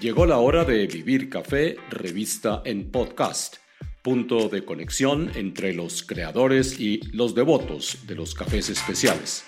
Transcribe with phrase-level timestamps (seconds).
[0.00, 3.56] Llegó la hora de Vivir Café, revista en podcast,
[4.00, 9.44] punto de conexión entre los creadores y los devotos de los cafés especiales.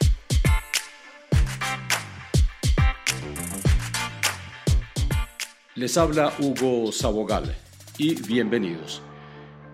[5.77, 7.55] Les habla Hugo Sabogal
[7.97, 9.03] y bienvenidos.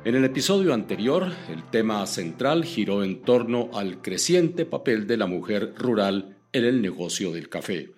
[0.04, 5.26] En el episodio anterior, el tema central giró en torno al creciente papel de la
[5.26, 7.95] mujer rural en el negocio del café.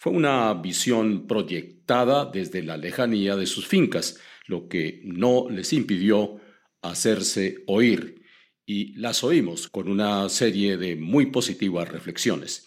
[0.00, 6.40] Fue una visión proyectada desde la lejanía de sus fincas, lo que no les impidió
[6.80, 8.22] hacerse oír,
[8.64, 12.66] y las oímos con una serie de muy positivas reflexiones.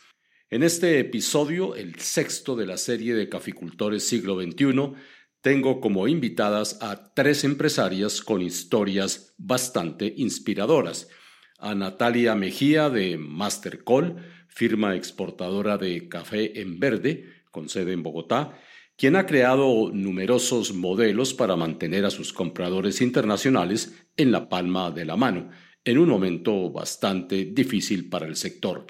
[0.52, 4.94] En este episodio, el sexto de la serie de Caficultores Siglo XXI,
[5.42, 11.10] tengo como invitadas a tres empresarias con historias bastante inspiradoras.
[11.58, 18.60] A Natalia Mejía de Mastercall, firma exportadora de café en verde, con sede en Bogotá,
[18.96, 25.06] quien ha creado numerosos modelos para mantener a sus compradores internacionales en la palma de
[25.06, 25.50] la mano,
[25.84, 28.86] en un momento bastante difícil para el sector.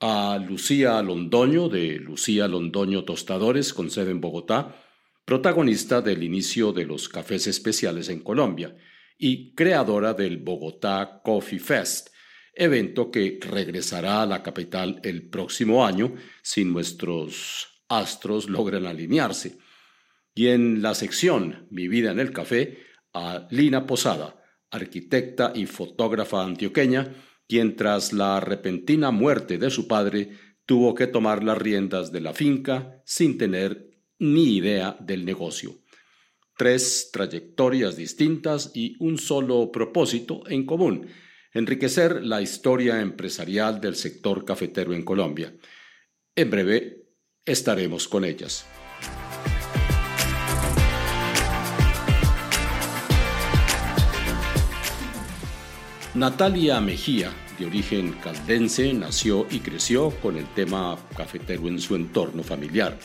[0.00, 4.76] A Lucía Londoño, de Lucía Londoño Tostadores, con sede en Bogotá,
[5.24, 8.76] protagonista del inicio de los cafés especiales en Colombia
[9.16, 12.08] y creadora del Bogotá Coffee Fest,
[12.54, 19.58] evento que regresará a la capital el próximo año si nuestros astros logran alinearse.
[20.34, 22.78] Y en la sección Mi vida en el café,
[23.12, 27.14] a Lina Posada, arquitecta y fotógrafa antioqueña,
[27.46, 30.30] quien tras la repentina muerte de su padre
[30.64, 35.80] tuvo que tomar las riendas de la finca sin tener ni idea del negocio.
[36.56, 41.08] Tres trayectorias distintas y un solo propósito en común,
[41.52, 45.54] enriquecer la historia empresarial del sector cafetero en Colombia.
[46.34, 47.04] En breve
[47.44, 48.66] estaremos con ellas.
[56.14, 62.42] Natalia Mejía, de origen caldense, nació y creció con el tema cafetero en su entorno
[62.42, 62.98] familiar.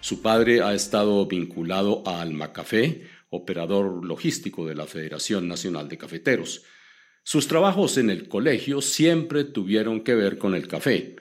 [0.00, 5.98] Su padre ha estado vinculado a Alma Café, operador logístico de la Federación Nacional de
[5.98, 6.62] Cafeteros.
[7.22, 11.16] Sus trabajos en el colegio siempre tuvieron que ver con el café,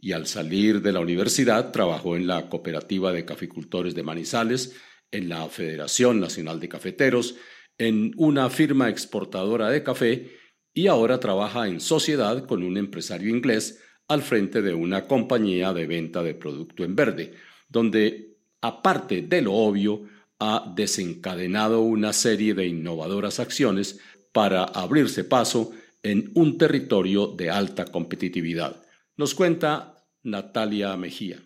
[0.00, 4.76] y al salir de la universidad trabajó en la Cooperativa de Caficultores de Manizales,
[5.10, 7.36] en la Federación Nacional de Cafeteros,
[7.78, 10.30] en una firma exportadora de café
[10.74, 15.86] y ahora trabaja en sociedad con un empresario inglés al frente de una compañía de
[15.86, 17.32] venta de producto en verde,
[17.68, 20.04] donde, aparte de lo obvio,
[20.38, 24.00] ha desencadenado una serie de innovadoras acciones
[24.38, 28.76] para abrirse paso en un territorio de alta competitividad.
[29.16, 31.38] Nos cuenta Natalia Mejía.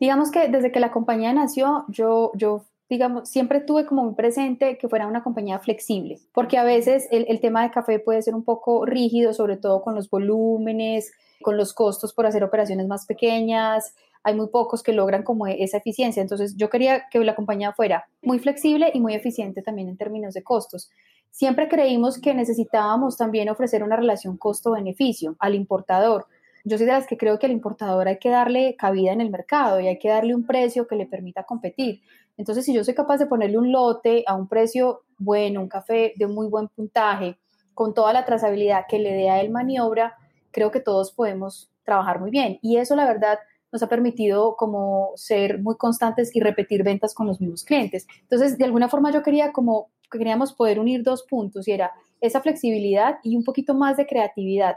[0.00, 4.78] Digamos que desde que la compañía nació, yo, yo digamos, siempre tuve como muy presente
[4.78, 8.34] que fuera una compañía flexible, porque a veces el, el, tema de café puede ser
[8.34, 13.04] un poco rígido, sobre todo con los volúmenes, con los costos por hacer operaciones más
[13.04, 13.94] pequeñas.
[14.22, 16.22] Hay muy pocos que logran como esa eficiencia.
[16.22, 20.32] Entonces yo quería que la compañía fuera muy flexible y muy eficiente también en términos
[20.32, 20.90] de costos.
[21.30, 26.26] Siempre creímos que necesitábamos también ofrecer una relación costo-beneficio al importador
[26.68, 29.30] yo soy de las que creo que al importador hay que darle cabida en el
[29.30, 32.02] mercado y hay que darle un precio que le permita competir.
[32.36, 36.12] Entonces, si yo soy capaz de ponerle un lote a un precio bueno, un café
[36.16, 37.38] de muy buen puntaje,
[37.74, 40.16] con toda la trazabilidad que le dé a él maniobra,
[40.50, 42.58] creo que todos podemos trabajar muy bien.
[42.60, 43.38] Y eso, la verdad,
[43.72, 48.06] nos ha permitido como ser muy constantes y repetir ventas con los mismos clientes.
[48.22, 52.40] Entonces, de alguna forma yo quería como queríamos poder unir dos puntos y era esa
[52.40, 54.76] flexibilidad y un poquito más de creatividad.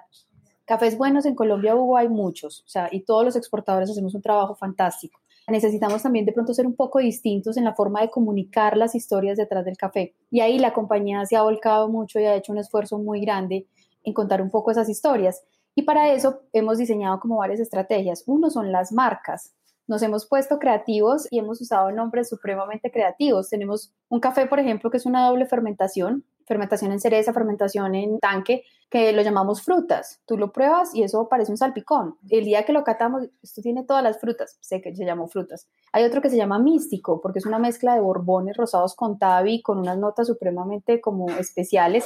[0.66, 4.22] Cafés buenos en Colombia, Hugo, hay muchos, o sea, y todos los exportadores hacemos un
[4.22, 5.20] trabajo fantástico.
[5.48, 9.38] Necesitamos también de pronto ser un poco distintos en la forma de comunicar las historias
[9.38, 10.16] detrás del café.
[10.30, 13.68] Y ahí la compañía se ha volcado mucho y ha hecho un esfuerzo muy grande
[14.04, 15.44] en contar un poco esas historias.
[15.76, 18.24] Y para eso hemos diseñado como varias estrategias.
[18.28, 19.54] Uno son las marcas.
[19.92, 23.50] Nos hemos puesto creativos y hemos usado nombres supremamente creativos.
[23.50, 28.18] Tenemos un café, por ejemplo, que es una doble fermentación, fermentación en cereza, fermentación en
[28.20, 30.22] tanque, que lo llamamos frutas.
[30.26, 32.16] Tú lo pruebas y eso parece un salpicón.
[32.30, 35.68] El día que lo catamos, esto tiene todas las frutas, sé que se llamó frutas.
[35.92, 39.62] Hay otro que se llama místico, porque es una mezcla de borbones rosados con tabi,
[39.62, 42.06] con unas notas supremamente como especiales.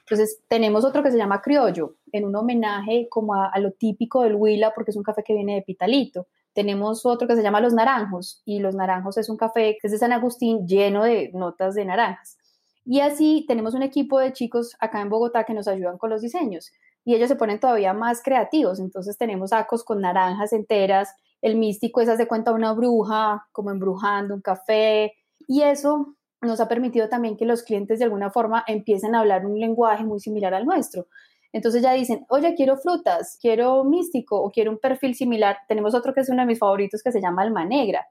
[0.00, 4.20] Entonces, tenemos otro que se llama criollo, en un homenaje como a, a lo típico
[4.20, 6.26] del Huila, porque es un café que viene de Pitalito.
[6.54, 9.92] Tenemos otro que se llama Los Naranjos, y Los Naranjos es un café que es
[9.92, 12.36] de San Agustín lleno de notas de naranjas.
[12.84, 16.22] Y así tenemos un equipo de chicos acá en Bogotá que nos ayudan con los
[16.22, 16.72] diseños.
[17.04, 18.78] y ellos se ponen todavía más creativos.
[18.78, 21.08] Entonces tenemos acos con naranjas enteras,
[21.40, 25.12] el místico es de cuenta una bruja, como embrujando un café,
[25.48, 29.46] y eso nos ha permitido también que los clientes de alguna forma empiecen a hablar
[29.46, 31.06] un lenguaje muy similar al nuestro.
[31.52, 35.58] Entonces ya dicen, oye, quiero frutas, quiero místico o quiero un perfil similar.
[35.68, 38.06] Tenemos otro que es uno de mis favoritos que se llama alma negra.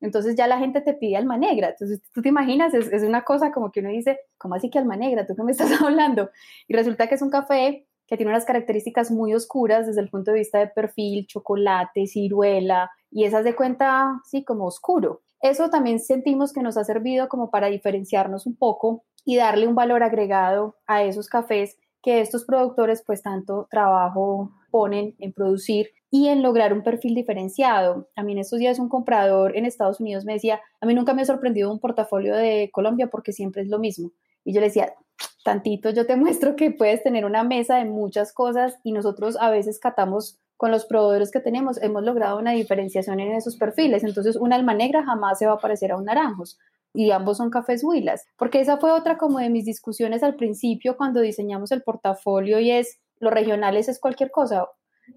[0.00, 1.70] Entonces ya la gente te pide alma negra.
[1.70, 4.96] Entonces tú te imaginas, es, una cosa como que uno dice, ¿cómo así que alma
[4.96, 5.26] negra?
[5.26, 6.30] ¿Tú qué me estás hablando?
[6.68, 10.30] Y resulta que es un café que tiene unas características muy oscuras desde el punto
[10.30, 15.22] de vista de perfil, chocolate, ciruela, y esas de cuenta, sí, como oscuro.
[15.40, 19.74] Eso también sentimos que nos ha servido como para diferenciarnos un poco y darle un
[19.74, 26.28] valor agregado a esos cafés que estos productores pues tanto trabajo ponen en producir y
[26.28, 28.08] en lograr un perfil diferenciado.
[28.14, 31.14] A mí en estos días un comprador en Estados Unidos me decía, a mí nunca
[31.14, 34.12] me ha sorprendido un portafolio de Colombia porque siempre es lo mismo.
[34.44, 34.94] Y yo le decía,
[35.42, 39.50] tantito yo te muestro que puedes tener una mesa de muchas cosas y nosotros a
[39.50, 44.04] veces catamos con los proveedores que tenemos, hemos logrado una diferenciación en esos perfiles.
[44.04, 46.56] Entonces, un alma negra jamás se va a parecer a un naranjos
[46.96, 50.96] y ambos son cafés huilas, porque esa fue otra como de mis discusiones al principio
[50.96, 54.66] cuando diseñamos el portafolio y es, los regionales es cualquier cosa.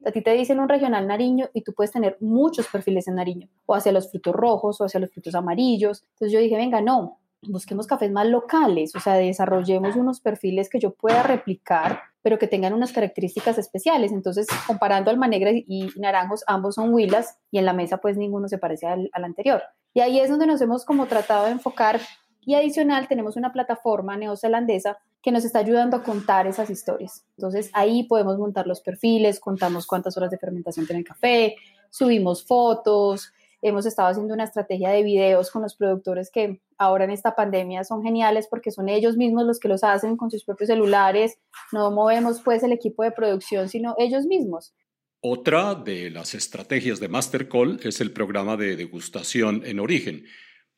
[0.06, 3.48] A ti te dicen un regional nariño y tú puedes tener muchos perfiles en nariño,
[3.66, 6.04] o hacia los frutos rojos o hacia los frutos amarillos.
[6.14, 10.80] Entonces yo dije, venga, no, busquemos cafés más locales, o sea, desarrollemos unos perfiles que
[10.80, 14.12] yo pueda replicar, pero que tengan unas características especiales.
[14.12, 18.48] Entonces, comparando alma negra y naranjos, ambos son huilas y en la mesa pues ninguno
[18.48, 19.64] se parece al, anterior.
[19.94, 22.00] Y ahí es donde nos hemos como tratado de enfocar
[22.42, 27.26] y adicional tenemos una plataforma neozelandesa que nos está ayudando a contar esas historias.
[27.38, 31.56] Entonces ahí podemos montar los perfiles, contamos cuántas horas de fermentación tiene el café,
[31.90, 37.12] subimos fotos, hemos estado haciendo una estrategia de videos con los productores que ahora en
[37.12, 40.68] esta pandemia son geniales porque son ellos mismos los que los hacen con sus propios
[40.68, 41.38] celulares,
[41.72, 44.74] no movemos pues el equipo de producción, sino ellos mismos.
[45.22, 50.26] Otra de las estrategias de Mastercall es el programa de degustación en origen,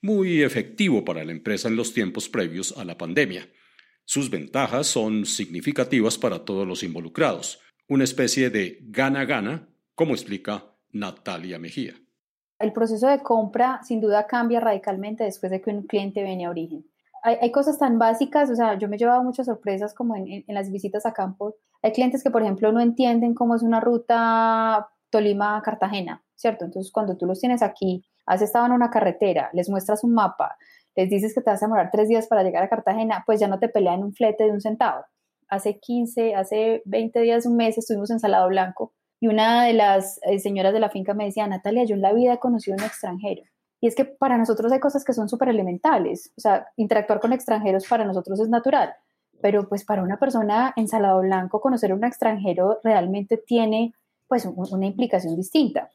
[0.01, 3.47] muy efectivo para la empresa en los tiempos previos a la pandemia.
[4.03, 11.59] Sus ventajas son significativas para todos los involucrados, una especie de gana-gana, como explica Natalia
[11.59, 12.01] Mejía
[12.61, 16.49] el proceso de compra sin duda cambia radicalmente después de que un cliente viene a
[16.49, 16.85] origen.
[17.23, 20.71] Hay, cosas tan básicas, o sea, yo me he llevado muchas sorpresas como en, las
[20.71, 21.53] visitas a campo.
[21.83, 26.65] Hay clientes que, por ejemplo, no entienden cómo es una ruta Tolima-Cartagena, ¿cierto?
[26.65, 30.57] Entonces, cuando tú los tienes aquí, has estado en una carretera, les muestras un mapa,
[30.95, 33.47] les dices que te vas a demorar tres días para llegar a Cartagena, pues ya
[33.47, 35.05] no te pelean un flete de un centavo.
[35.47, 40.19] Hace 15, hace 20 días, un mes, estuvimos en Salado Blanco y una de las
[40.23, 42.81] eh, señoras de la finca me decía, Natalia, yo en la vida he conocido a
[42.81, 43.43] un extranjero.
[43.79, 46.33] Y es que para nosotros hay cosas que son súper elementales.
[46.35, 48.95] O sea, interactuar con extranjeros para nosotros es natural.
[49.39, 53.93] Pero pues para una persona en Salado Blanco, conocer a un extranjero realmente tiene
[54.27, 55.91] pues una implicación distinta.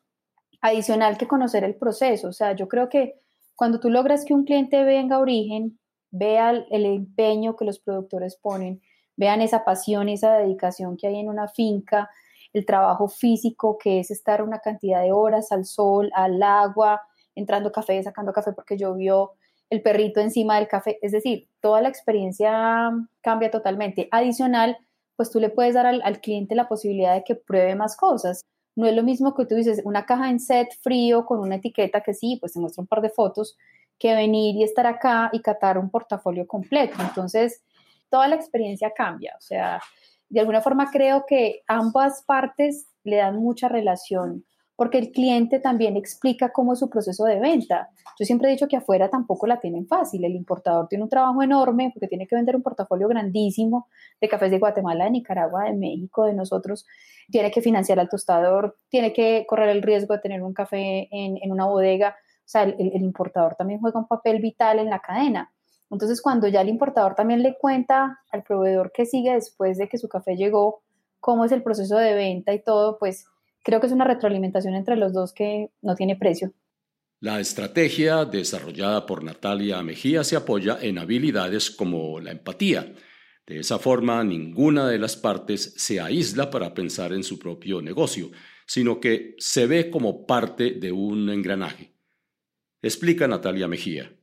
[0.60, 2.28] Adicional que conocer el proceso.
[2.28, 3.20] O sea, yo creo que
[3.56, 5.80] cuando tú logras que un cliente venga a origen,
[6.12, 8.80] vea el empeño que los productores ponen,
[9.16, 12.08] vean esa pasión, esa dedicación que hay en una finca,
[12.56, 17.02] el trabajo físico, que es estar una cantidad de horas al sol, al agua,
[17.34, 19.32] entrando café, sacando café porque llovió,
[19.68, 24.08] el perrito encima del café, es decir, toda la experiencia cambia totalmente.
[24.10, 24.78] Adicional,
[25.16, 28.42] pues tú le puedes dar al, al, cliente la posibilidad de que pruebe más cosas.
[28.74, 32.00] No es lo mismo que tú dices, una caja en set frío con una etiqueta
[32.00, 33.58] que sí, pues te muestra un par de fotos,
[33.98, 36.94] que venir y estar acá y catar un portafolio completo.
[37.00, 37.62] Entonces,
[38.08, 39.34] toda la experiencia cambia.
[39.36, 39.80] O sea,
[40.28, 44.44] de alguna forma creo que ambas partes le dan mucha relación
[44.76, 47.88] porque el cliente también explica cómo es su proceso de venta.
[48.18, 50.22] Yo siempre he dicho que afuera tampoco la tienen fácil.
[50.24, 53.88] El importador tiene un trabajo enorme porque tiene que vender un portafolio grandísimo
[54.20, 56.86] de cafés de Guatemala, de Nicaragua, de México, de nosotros.
[57.30, 61.50] Tiene que financiar al tostador, tiene que correr el riesgo de tener un café en,
[61.50, 62.10] una bodega.
[62.10, 65.50] O sea, el importador también juega un papel vital en la cadena.
[65.90, 69.98] Entonces, cuando ya el importador también le cuenta al proveedor que sigue después de que
[69.98, 70.82] su café llegó,
[71.20, 73.26] cómo es el proceso de venta y todo, pues
[73.62, 76.52] creo que es una retroalimentación entre los dos que no tiene precio.
[77.20, 82.94] La estrategia desarrollada por Natalia Mejía se apoya en habilidades como la empatía.
[83.46, 88.30] De esa forma, ninguna de las partes se aísla para pensar en su propio negocio,
[88.66, 91.94] sino que se ve como parte de un engranaje.
[92.82, 94.15] Explica Natalia Mejía.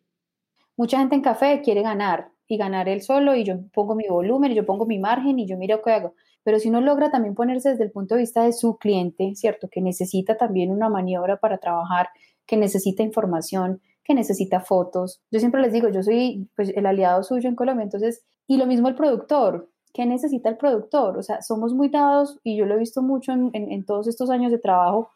[0.77, 4.51] Mucha gente en café quiere ganar y ganar él solo y yo pongo mi volumen
[4.51, 6.15] y yo pongo mi margen y yo miro qué hago.
[6.43, 9.69] Pero si uno logra también ponerse desde el punto de vista de su cliente, ¿cierto?
[9.69, 12.09] Que necesita también una maniobra para trabajar,
[12.45, 15.21] que necesita información, que necesita fotos.
[15.31, 18.65] Yo siempre les digo, yo soy pues, el aliado suyo en Colombia, entonces, y lo
[18.65, 19.69] mismo el productor.
[19.93, 21.17] ¿qué necesita el productor?
[21.17, 24.51] O sea, somos muy dados, y yo lo he visto mucho en, todos estos años
[24.51, 25.09] de trabajo,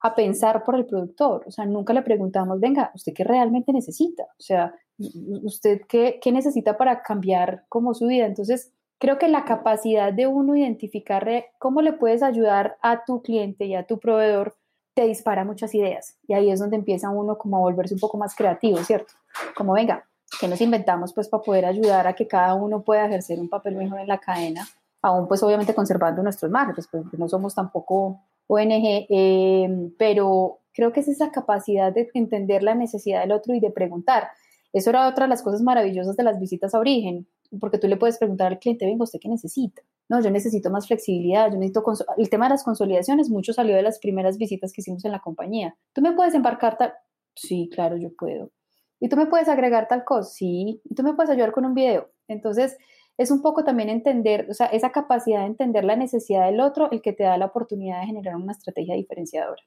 [0.00, 1.44] a pensar por el productor.
[1.46, 4.24] O sea, nunca le preguntamos, venga, ¿usted qué realmente necesita?
[4.24, 8.26] O sea, ¿usted qué, qué necesita para cambiar como su vida?
[8.26, 13.66] Entonces, creo que la capacidad de uno identificar cómo le puedes ayudar a tu cliente
[13.66, 14.56] y a tu proveedor
[14.94, 16.16] te dispara muchas ideas.
[16.26, 19.12] Y ahí es donde empieza uno como a volverse un poco más creativo, ¿cierto?
[19.56, 20.04] Como venga,
[20.40, 23.76] que nos inventamos pues para poder ayudar a que cada uno pueda ejercer un papel
[23.76, 24.66] mejor en la cadena,
[25.02, 31.00] aún pues obviamente conservando nuestros márgenes, pues no somos tampoco ONG, eh, pero creo que
[31.00, 34.28] es esa capacidad de entender la necesidad del otro y de preguntar.
[34.74, 37.28] Eso era otra de las cosas maravillosas de las visitas a origen,
[37.60, 39.82] porque tú le puedes preguntar al cliente, venga, ¿usted qué necesita?
[40.08, 41.84] No, yo necesito más flexibilidad, yo necesito...
[42.18, 45.20] El tema de las consolidaciones, mucho salió de las primeras visitas que hicimos en la
[45.20, 45.76] compañía.
[45.92, 46.92] ¿Tú me puedes embarcar tal?
[47.36, 48.50] Sí, claro, yo puedo.
[48.98, 50.28] ¿Y tú me puedes agregar tal cosa?
[50.28, 50.80] Sí.
[50.84, 52.10] ¿Y tú me puedes ayudar con un video?
[52.26, 52.76] Entonces,
[53.16, 56.90] es un poco también entender, o sea, esa capacidad de entender la necesidad del otro,
[56.90, 59.62] el que te da la oportunidad de generar una estrategia diferenciadora.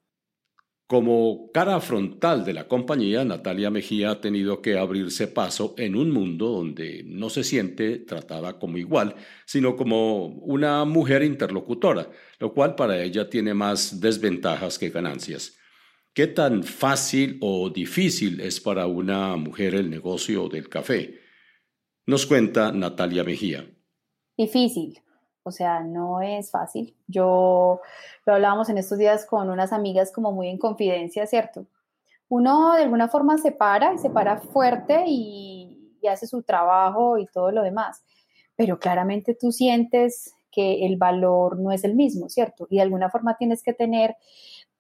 [0.88, 6.12] Como cara frontal de la compañía, Natalia Mejía ha tenido que abrirse paso en un
[6.12, 9.16] mundo donde no se siente tratada como igual,
[9.46, 15.58] sino como una mujer interlocutora, lo cual para ella tiene más desventajas que ganancias.
[16.14, 21.20] ¿Qué tan fácil o difícil es para una mujer el negocio del café?
[22.06, 23.70] Nos cuenta Natalia Mejía.
[24.38, 25.02] Difícil,
[25.48, 26.96] o sea, no es fácil.
[27.08, 27.82] Yo
[28.26, 31.66] lo hablábamos en estos días con unas amigas como muy en confidencia, ¿cierto?
[32.30, 37.18] Uno de alguna forma se para y se para fuerte y, y hace su trabajo
[37.18, 38.04] y todo lo demás,
[38.56, 42.68] pero claramente tú sientes que el valor no es el mismo, ¿cierto?
[42.70, 44.16] Y de alguna forma tienes que tener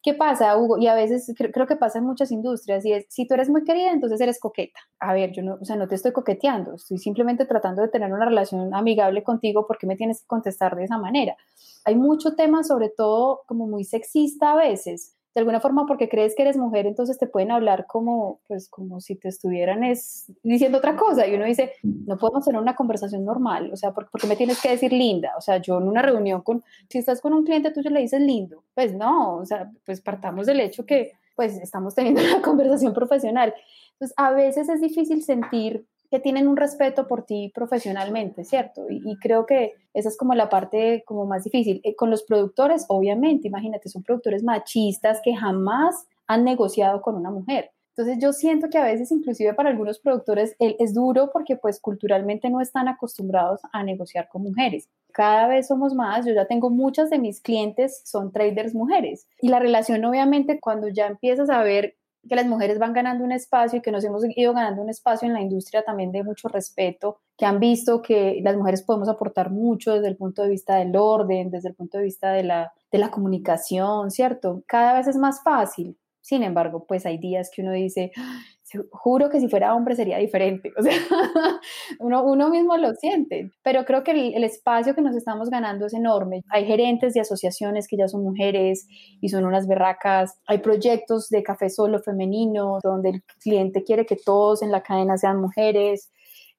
[0.07, 0.77] ¿Qué pasa, Hugo?
[0.77, 3.65] Y a veces creo, que pasa en muchas industrias y es, si tú eres muy
[3.65, 4.79] querida, entonces eres coqueta.
[5.01, 8.13] A ver, yo no, o sea, no te estoy coqueteando, estoy simplemente tratando de tener
[8.13, 11.35] una relación amigable contigo porque me tienes que contestar de esa manera.
[11.83, 16.33] Hay mucho tema, sobre todo como muy sexista a veces, de alguna forma porque crees
[16.35, 20.79] que eres mujer, entonces te pueden hablar como, pues, como si te estuvieran es, diciendo
[20.79, 21.27] otra cosa.
[21.27, 24.59] Y uno dice, no podemos tener una conversación normal, o sea, ¿por, qué me tienes
[24.59, 25.33] que decir linda?
[25.37, 28.19] O sea, yo en una reunión con, si estás con un cliente tuyo le dices
[28.19, 32.95] lindo, pues no, o sea, pues partamos del hecho que, pues, estamos teniendo una conversación
[32.95, 33.53] profesional.
[33.91, 38.85] Entonces, a veces es difícil sentir que tienen un respeto por ti profesionalmente, ¿cierto?
[38.89, 41.81] Y, creo que esa es como la parte como más difícil.
[41.83, 47.31] Eh, con los productores, obviamente, imagínate, son productores machistas que jamás han negociado con una
[47.31, 47.71] mujer.
[47.97, 52.47] Entonces yo siento que a veces inclusive para algunos productores es duro porque pues culturalmente
[52.51, 54.87] no están acostumbrados a negociar con mujeres.
[55.11, 59.47] Cada vez somos más, yo ya tengo muchas de mis clientes son traders mujeres y
[59.47, 61.95] la relación obviamente cuando ya empiezas a ver
[62.27, 65.27] que las mujeres van ganando un espacio y que nos hemos ido ganando un espacio
[65.27, 69.51] en la industria también de mucho respeto, que han visto que las mujeres podemos aportar
[69.51, 72.73] mucho desde el punto de vista del orden, desde el punto de vista de la,
[72.91, 74.63] de la comunicación, ¿cierto?
[74.67, 75.97] Cada vez es más fácil.
[76.21, 78.11] Sin embargo, pues hay días que uno dice,
[78.91, 80.71] juro que si fuera hombre sería diferente.
[80.77, 80.93] O sea,
[81.99, 83.51] uno, uno mismo lo siente.
[83.63, 86.43] Pero creo que el, el, espacio que nos estamos ganando es enorme.
[86.49, 88.87] Hay gerentes de asociaciones que ya son mujeres
[89.21, 90.39] y son unas berracas.
[90.47, 95.17] Hay proyectos de café solo femenino donde el cliente quiere que todos en la cadena
[95.17, 96.11] sean mujeres.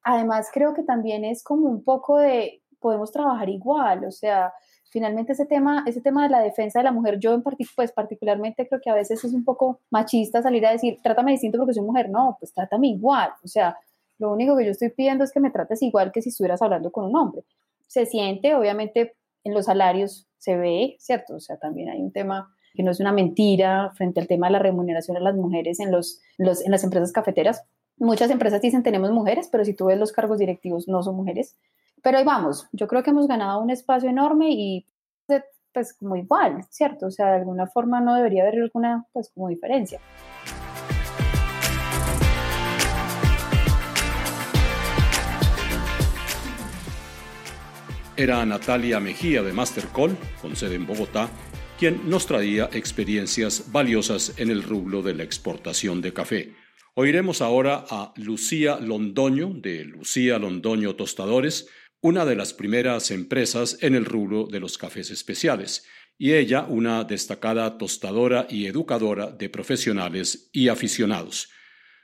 [0.02, 4.04] Además, creo que también es como un poco de podemos trabajar igual.
[4.04, 4.52] O sea,
[4.90, 8.66] finalmente ese tema, ese tema de la defensa de la mujer, yo en pues particularmente
[8.68, 11.84] creo que a veces es un poco machista salir a decir, trátame distinto porque soy
[11.84, 12.10] mujer.
[12.10, 13.30] No, pues trátame igual.
[13.44, 13.76] O sea,
[14.18, 16.90] lo único que yo estoy pidiendo es que me trates igual que si estuvieras hablando
[16.90, 17.44] con un hombre.
[17.86, 19.14] Se siente, obviamente,
[19.44, 21.36] en los salarios se ve, ¿cierto?
[21.36, 24.52] O sea, también hay un tema que no es una mentira frente al tema de
[24.52, 27.64] la remuneración de las mujeres en, los, los, en las empresas cafeteras.
[27.96, 31.56] Muchas empresas dicen tenemos mujeres, pero si tú ves los cargos directivos no son mujeres.
[32.02, 34.86] Pero ahí vamos, yo creo que hemos ganado un espacio enorme y
[35.72, 37.06] pues como igual, ¿cierto?
[37.06, 40.00] O sea, de alguna forma no debería haber alguna pues como diferencia.
[48.16, 51.28] Era Natalia Mejía de Mastercall, con sede en Bogotá,
[51.78, 56.54] quien nos traía experiencias valiosas en el rublo de la exportación de café.
[56.94, 61.68] Oiremos ahora a Lucía Londoño de Lucía Londoño Tostadores,
[62.00, 65.84] una de las primeras empresas en el rubro de los cafés especiales,
[66.16, 71.48] y ella una destacada tostadora y educadora de profesionales y aficionados.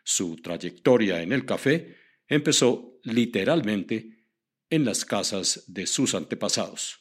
[0.04, 1.96] Su trayectoria en el café
[2.28, 4.28] empezó literalmente
[4.70, 7.00] en las casas de sus antepasados.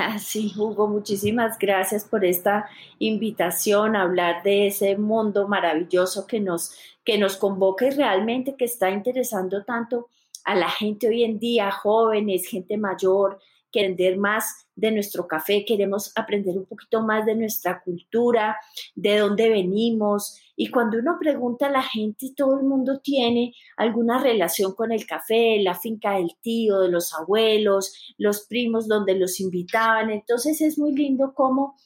[0.00, 6.40] Ah, sí, Hugo, muchísimas gracias por esta invitación a hablar de ese mundo maravilloso que
[6.40, 6.72] nos,
[7.04, 10.08] que nos convoca y realmente que está interesando tanto
[10.44, 13.38] a la gente hoy en día, jóvenes, gente mayor,
[13.72, 18.56] que aprender más de nuestro café, queremos aprender un poquito más de nuestra cultura,
[18.94, 20.38] de dónde venimos.
[20.54, 25.06] Y cuando uno pregunta a la gente, todo el mundo tiene alguna relación con el
[25.06, 30.10] café, la finca del tío, de los abuelos, los primos donde los invitaban.
[30.10, 31.76] Entonces es muy lindo cómo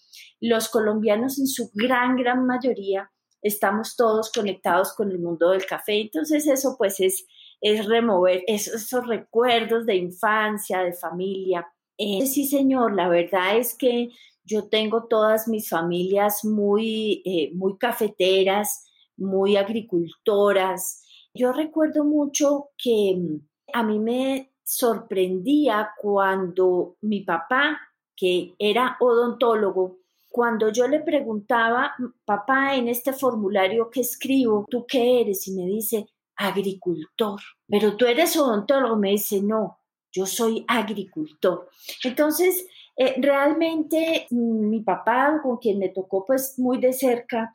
[0.40, 3.10] los colombianos en su gran, gran mayoría
[3.42, 6.00] estamos todos conectados con el mundo del café.
[6.00, 7.26] Entonces eso pues es,
[7.60, 11.66] es remover esos recuerdos de infancia, de familia.
[11.98, 14.10] Eh, sí, señor, la verdad es que
[14.44, 18.86] yo tengo todas mis familias muy, eh, muy cafeteras,
[19.16, 21.02] muy agricultoras.
[21.34, 23.40] Yo recuerdo mucho que mm,
[23.72, 27.80] a mí me sorprendía cuando mi papá,
[28.14, 29.98] que era odontólogo,
[30.36, 31.94] cuando yo le preguntaba,
[32.24, 35.48] papá, en este formulario que escribo, ¿tú qué eres?
[35.48, 37.40] Y me dice, agricultor.
[37.68, 38.96] Pero tú eres odontólogo.
[38.96, 39.80] Me dice, no,
[40.12, 41.68] yo soy agricultor.
[42.04, 42.66] Entonces,
[42.96, 47.52] eh, realmente mm, mi papá, con quien me tocó pues muy de cerca,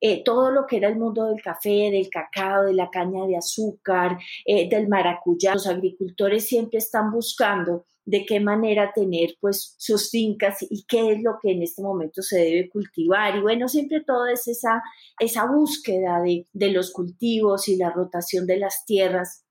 [0.00, 3.36] eh, todo lo que era el mundo del café, del cacao, de la caña de
[3.36, 10.10] azúcar, eh, del maracuyá, los agricultores siempre están buscando de qué manera tener pues sus
[10.10, 13.36] fincas y qué es lo que en este momento se debe cultivar.
[13.36, 14.82] Y bueno, siempre todo es esa,
[15.18, 19.44] esa búsqueda de, de los cultivos y la rotación de las tierras.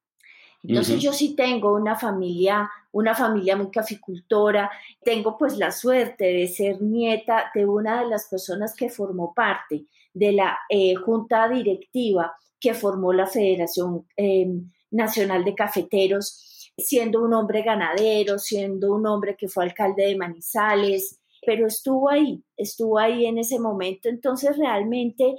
[0.65, 4.71] Entonces yo sí tengo una familia, una familia muy caficultora,
[5.03, 9.85] tengo pues la suerte de ser nieta de una de las personas que formó parte
[10.13, 12.33] de la eh, junta directiva
[12.63, 19.35] que formó la Federación em, Nacional de Cafeteros, siendo un hombre ganadero, siendo un hombre
[19.37, 25.35] que fue alcalde de Manizales, pero estuvo ahí, estuvo ahí en ese momento, entonces realmente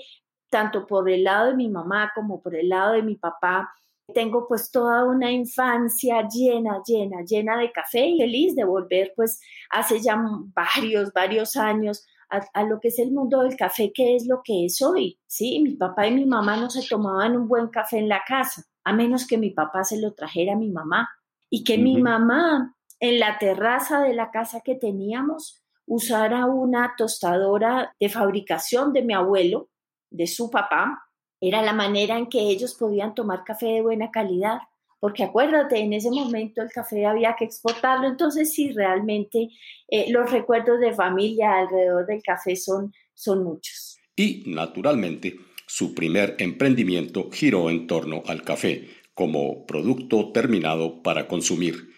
[0.50, 3.72] tanto por el lado de mi mamá como por el lado de mi papá,
[4.12, 9.40] tengo pues toda una infancia llena, llena, llena de café y feliz de volver pues
[9.70, 10.16] hace ya
[10.54, 14.64] varios, varios años a, lo que es el mundo del café, que es lo que
[14.66, 15.18] es hoy.
[15.26, 18.62] Sí, mi papá y mi mamá no se tomaban un buen café en la casa,
[18.84, 21.08] a menos que mi papá se lo trajera a mi mamá.
[21.54, 27.94] Y que mi mamá en la terraza de la casa que teníamos usara una tostadora
[28.00, 29.68] de fabricación de mi abuelo,
[30.10, 31.04] de su papá,
[31.40, 34.58] era la manera en que ellos podían tomar café de buena calidad,
[34.98, 39.48] porque acuérdate, en ese momento el café había que exportarlo, entonces sí, realmente
[39.86, 43.96] eh, los recuerdos de familia alrededor del café son, son muchos.
[44.16, 45.36] Y, naturalmente,
[45.68, 51.88] su primer emprendimiento giró en torno al café como producto terminado para consumir,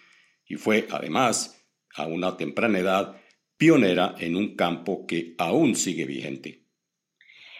[0.47, 1.57] y fue, además,
[1.95, 3.15] a una temprana edad,
[3.57, 6.63] pionera en un campo que aún sigue vigente.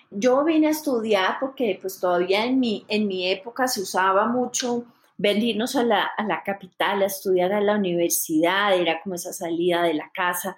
[0.09, 4.85] Yo vine a estudiar porque pues todavía en mi, en mi época se usaba mucho
[5.17, 9.83] venirnos a la, a la capital a estudiar a la universidad, era como esa salida
[9.83, 10.55] de la casa.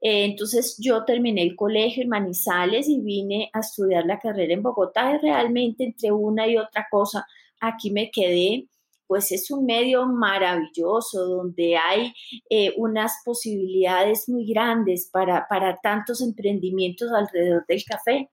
[0.00, 4.62] Eh, entonces yo terminé el colegio en Manizales y vine a estudiar la carrera en
[4.62, 7.26] Bogotá y realmente entre una y otra cosa
[7.60, 8.68] aquí me quedé.
[9.08, 12.12] Pues es un medio maravilloso donde hay
[12.50, 18.30] eh, unas posibilidades muy grandes para, para tantos emprendimientos alrededor del café.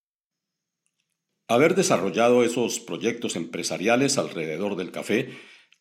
[1.48, 5.30] Haber desarrollado esos proyectos empresariales alrededor del café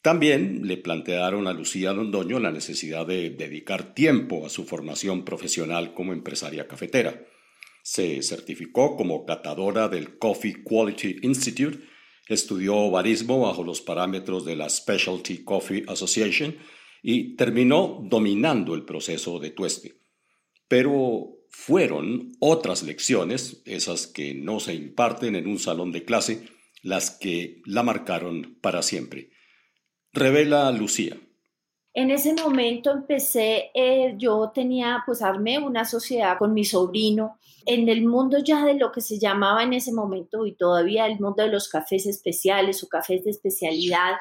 [0.03, 5.95] también le plantearon a Lucía Londoño la necesidad de dedicar tiempo a su formación profesional
[5.95, 7.25] como empresaria cafetera.
[7.85, 11.79] Se certificó como catadora del Coffee Quality Institute,
[12.29, 16.57] estudió barismo bajo los parámetros de la Specialty Coffee Association
[17.03, 20.01] y terminó dominando el proceso de tueste.
[20.69, 26.49] Pero fueron otras lecciones, esas que no se imparten en un salón de clase,
[26.83, 29.31] las que la marcaron para siempre.
[30.13, 31.21] Revela Lucía.
[31.95, 37.89] En ese momento empecé, eh, yo tenía, pues armé una sociedad con mi sobrino en
[37.89, 41.43] el mundo ya de lo que se llamaba en ese momento y todavía el mundo
[41.43, 44.15] de los cafés especiales o cafés de especialidad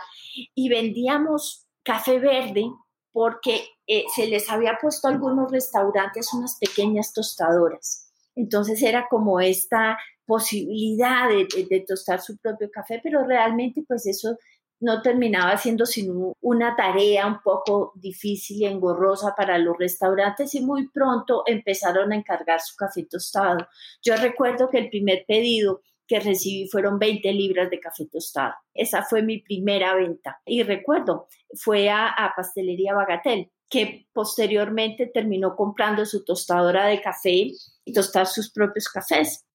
[0.54, 2.66] y vendíamos café verde
[3.12, 8.12] porque eh, se les había puesto a algunos restaurantes unas pequeñas tostadoras.
[8.36, 14.38] Entonces era como esta posibilidad de, tostar su propio café, pero realmente pues eso
[14.82, 20.62] no terminaba siendo sino una tarea un poco difícil y engorrosa para los restaurantes y
[20.62, 23.67] muy pronto empezaron a encargar su café tostado.
[24.04, 28.54] Yo recuerdo que el primer pedido que recibí fueron 20 libras de café tostado.
[28.74, 30.41] Esa fue mi primera venta.
[30.46, 37.52] Y recuerdo, fue a, Pastelería Bagatel, que posteriormente terminó comprando su tostadora de café
[37.86, 39.46] y tostar sus propios cafés.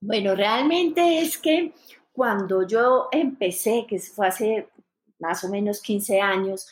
[0.00, 1.74] Bueno, realmente es que
[2.14, 4.68] cuando yo empecé, que fue hace
[5.18, 6.68] más o menos 15 años,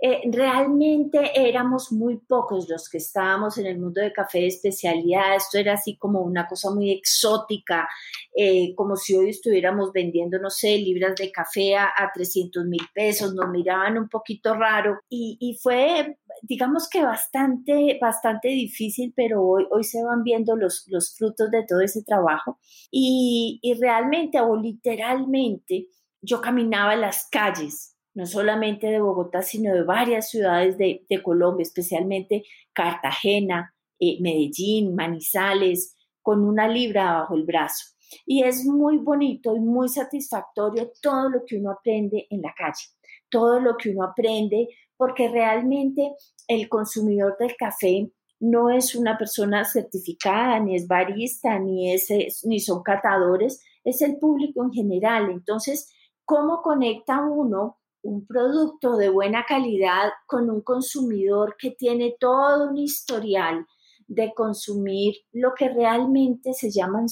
[0.00, 5.34] eh, realmente éramos muy pocos los que estábamos en el mundo de café de especialidad.
[5.34, 7.88] Esto era así como una cosa muy exótica,
[8.36, 13.34] eh, como si hoy estuviéramos vendiendo, no sé, libras de café a, 300 mil pesos.
[13.34, 19.84] Nos miraban un poquito raro y, fue, digamos que bastante, bastante difícil, pero hoy, hoy
[19.84, 22.58] se van viendo los, los frutos de todo ese trabajo.
[22.90, 25.88] Y, y realmente o literalmente
[26.20, 32.44] yo caminaba las calles no solamente de Bogotá, sino de varias ciudades de, Colombia, especialmente
[32.72, 37.93] Cartagena, eh, Medellín, Manizales, con una libra bajo el brazo.
[38.26, 42.88] Y es muy bonito y muy satisfactorio todo lo que uno aprende en la calle,
[43.28, 46.14] todo lo que uno aprende, porque realmente
[46.48, 52.08] el consumidor del café no es una persona certificada, ni es barista, ni, es,
[52.44, 55.30] ni son catadores, es el público en general.
[55.30, 55.92] Entonces,
[56.24, 62.76] ¿cómo conecta uno un producto de buena calidad con un consumidor que tiene todo un
[62.76, 63.66] historial
[64.06, 67.08] de consumir lo que realmente se llaman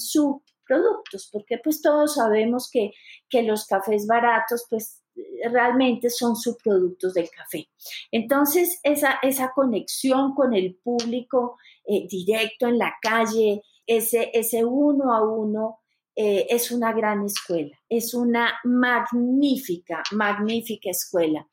[0.63, 2.91] subproductos, porque pues todos sabemos que,
[3.29, 5.03] que los cafés baratos pues
[5.51, 7.69] realmente son subproductos del café.
[8.11, 15.13] Entonces, esa, esa conexión con el público eh, directo en la calle, ese, ese uno
[15.13, 15.82] a uno,
[16.15, 21.47] eh, es una gran escuela, es una magnífica, magnífica escuela.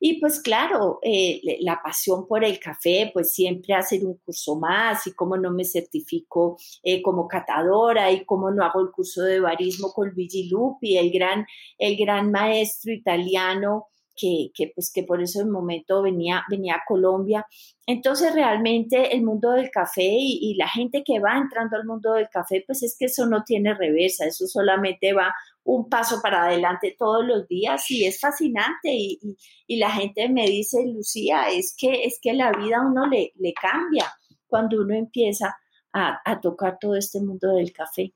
[0.00, 5.06] Y pues claro, eh, la pasión por el café, pues siempre hacer un curso más
[5.06, 9.40] y cómo no me certifico eh, como catadora y cómo no hago el curso de
[9.40, 11.46] barismo con Luigi Lupi, el gran,
[11.78, 17.46] el gran maestro italiano que, pues que por ese momento venía, venía a Colombia.
[17.86, 22.28] Entonces realmente el mundo del café y, la gente que va entrando al mundo del
[22.28, 26.96] café, pues es que eso no tiene reversa, eso solamente va un paso para adelante
[26.98, 29.36] todos los días y es fascinante y,
[29.68, 33.52] la gente me dice, Lucía, es que, es que la vida a uno le, le
[33.52, 34.06] cambia
[34.46, 35.56] cuando uno empieza
[35.92, 38.14] a, a tocar todo este mundo del café.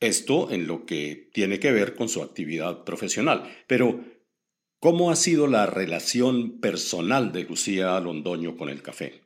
[0.00, 3.42] Esto en lo que tiene que ver con su actividad profesional.
[3.66, 4.00] Pero,
[4.80, 9.24] ¿Cómo ha sido la relación personal de Lucía Londoño con el café?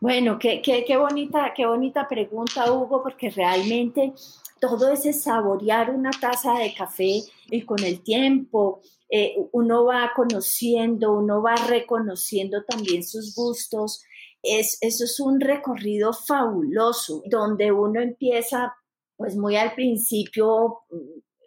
[0.00, 4.14] Bueno, qué, qué, bonita, qué bonita pregunta, Hugo, porque realmente
[4.58, 11.12] todo ese saborear una taza de café y con el tiempo eh, uno va conociendo,
[11.12, 14.02] uno va reconociendo también sus gustos.
[14.42, 18.74] Es, eso es un recorrido fabuloso donde uno empieza,
[19.16, 20.78] pues muy al principio,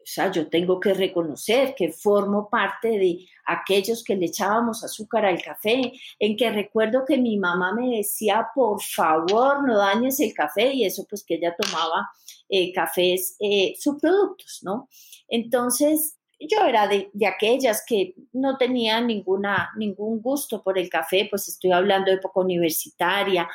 [0.09, 5.41] sea, yo tengo que reconocer que formo parte de aquellos que le echábamos azúcar al
[5.41, 10.73] café, en que recuerdo que mi mamá me decía, por favor, no dañes el café,
[10.73, 12.09] y eso pues que ella tomaba
[12.47, 14.87] eh, cafés, eh, subproductos, ¿no?
[15.27, 21.49] Entonces, yo era de, aquellas que no tenían ninguna, ningún gusto por el café, pues
[21.49, 23.49] estoy hablando de época universitaria,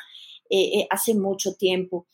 [0.49, 2.05] eh, hace mucho tiempo.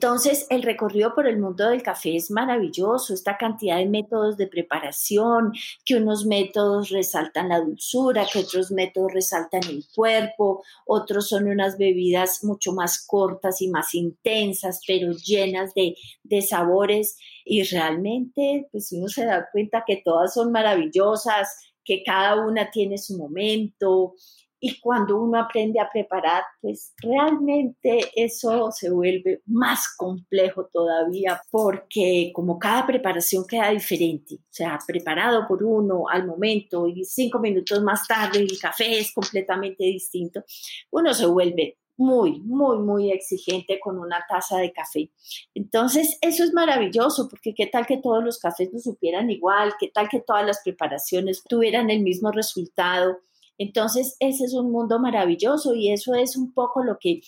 [0.00, 4.46] Entonces, el recorrido por el mundo del café es maravilloso, esta cantidad de métodos de
[4.46, 5.52] preparación,
[5.84, 11.78] que unos métodos resaltan la dulzura, que otros métodos resaltan el cuerpo, otros son unas
[11.78, 15.96] bebidas mucho más cortas y más intensas, pero llenas de,
[16.42, 17.18] sabores.
[17.44, 21.48] Y realmente, pues uno se da cuenta que todas son maravillosas,
[21.84, 24.14] que cada una tiene su momento,
[24.60, 32.32] y cuando uno aprende a preparar, pues realmente eso se vuelve más complejo todavía porque
[32.34, 37.82] como cada preparación queda diferente, o sea, preparado por uno al momento y cinco minutos
[37.82, 40.42] más tarde el café es completamente distinto,
[40.90, 45.10] uno se vuelve muy, muy, muy exigente con una taza de café.
[45.52, 49.90] Entonces, eso es maravilloso, porque qué tal que todos los cafés lo supieran igual, qué
[49.92, 53.18] tal que todas las preparaciones tuvieran el mismo resultado.
[53.58, 57.20] Entonces, ese es un mundo maravilloso y eso es un poco lo que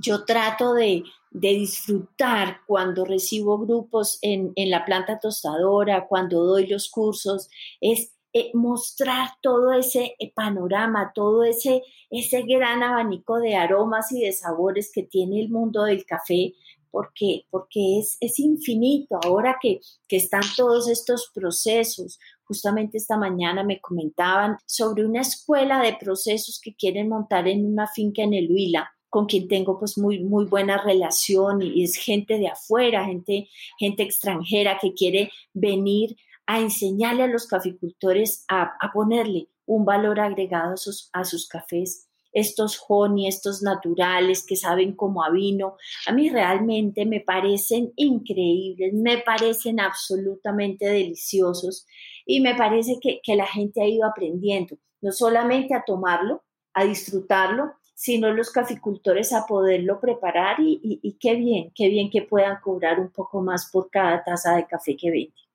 [0.00, 7.48] yo trato de, disfrutar cuando recibo grupos en, la planta tostadora, cuando doy los cursos,
[7.80, 14.22] es eh, mostrar todo ese eh, panorama, todo ese, ese gran abanico de aromas y
[14.22, 16.54] de sabores que tiene el mundo del café,
[16.90, 19.20] porque, porque es, es infinito.
[19.22, 22.18] Ahora que, que están todos estos procesos,
[22.50, 27.86] Justamente esta mañana me comentaban sobre una escuela de procesos que quieren montar en una
[27.86, 32.38] finca en el Huila con quien tengo pues muy, muy buena relación y es gente
[32.38, 39.46] de afuera, gente, gente extranjera que quiere venir a enseñarle a los caficultores a, ponerle
[39.64, 42.09] un valor agregado a sus, a sus cafés.
[42.32, 48.92] Estos honey, estos naturales que saben como a vino, a mí realmente me parecen increíbles,
[48.94, 51.86] me parecen absolutamente deliciosos
[52.24, 56.42] y me parece que, la gente ha ido aprendiendo, no solamente a tomarlo,
[56.74, 62.22] a disfrutarlo, sino los caficultores a poderlo preparar y, y, qué bien, qué bien que
[62.22, 65.49] puedan cobrar un poco más por cada taza de café que venden.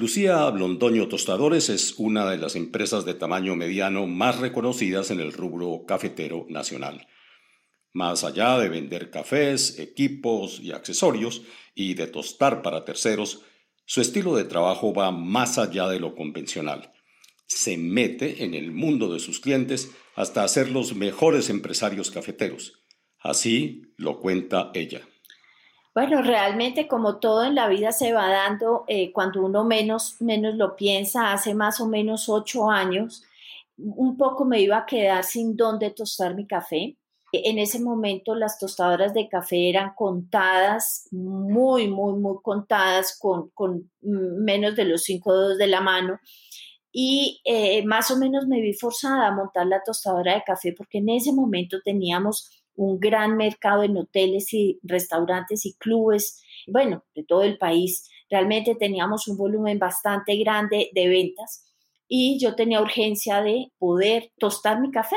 [0.00, 5.30] Lucía Londoño Tostadores es una de las empresas de tamaño mediano más reconocidas en el
[5.30, 7.06] rubro cafetero nacional.
[7.92, 11.42] Más allá de vender cafés, equipos y accesorios
[11.74, 13.42] y de tostar para terceros,
[13.84, 16.94] su estilo de trabajo va más allá de lo convencional.
[17.46, 22.86] Se mete en el mundo de sus clientes hasta hacer los mejores empresarios cafeteros.
[23.18, 25.06] Así lo cuenta ella.
[25.94, 30.54] Bueno, realmente como todo en la vida se va dando eh, cuando uno menos, menos
[30.54, 33.24] lo piensa, hace más o menos ocho años,
[33.76, 36.96] un poco me iba a quedar sin dónde tostar mi café.
[37.32, 43.90] En ese momento las tostadoras de café eran contadas, muy, muy, muy contadas, con, con
[44.00, 46.20] menos de los cinco dedos de la mano.
[46.92, 50.98] Y eh, más o menos me vi forzada a montar la tostadora de café porque
[50.98, 57.24] en ese momento teníamos un gran mercado en hoteles y restaurantes y clubes, bueno, de
[57.24, 58.08] todo el país.
[58.30, 61.70] Realmente teníamos un volumen bastante grande de ventas
[62.08, 65.16] y yo tenía urgencia de poder tostar mi café.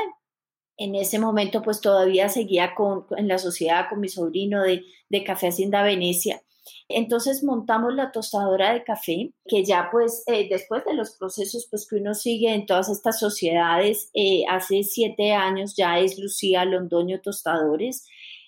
[0.76, 5.24] En ese momento pues todavía seguía con, en la sociedad con mi sobrino de, de
[5.24, 6.42] Café Hacienda Venecia
[6.88, 11.86] entonces montamos la tostadora de café, que ya pues eh, después de los procesos pues
[11.88, 17.20] que uno sigue en todas estas sociedades, eh, hace siete años ya es Lucía Londoño
[17.20, 18.06] Tostadores,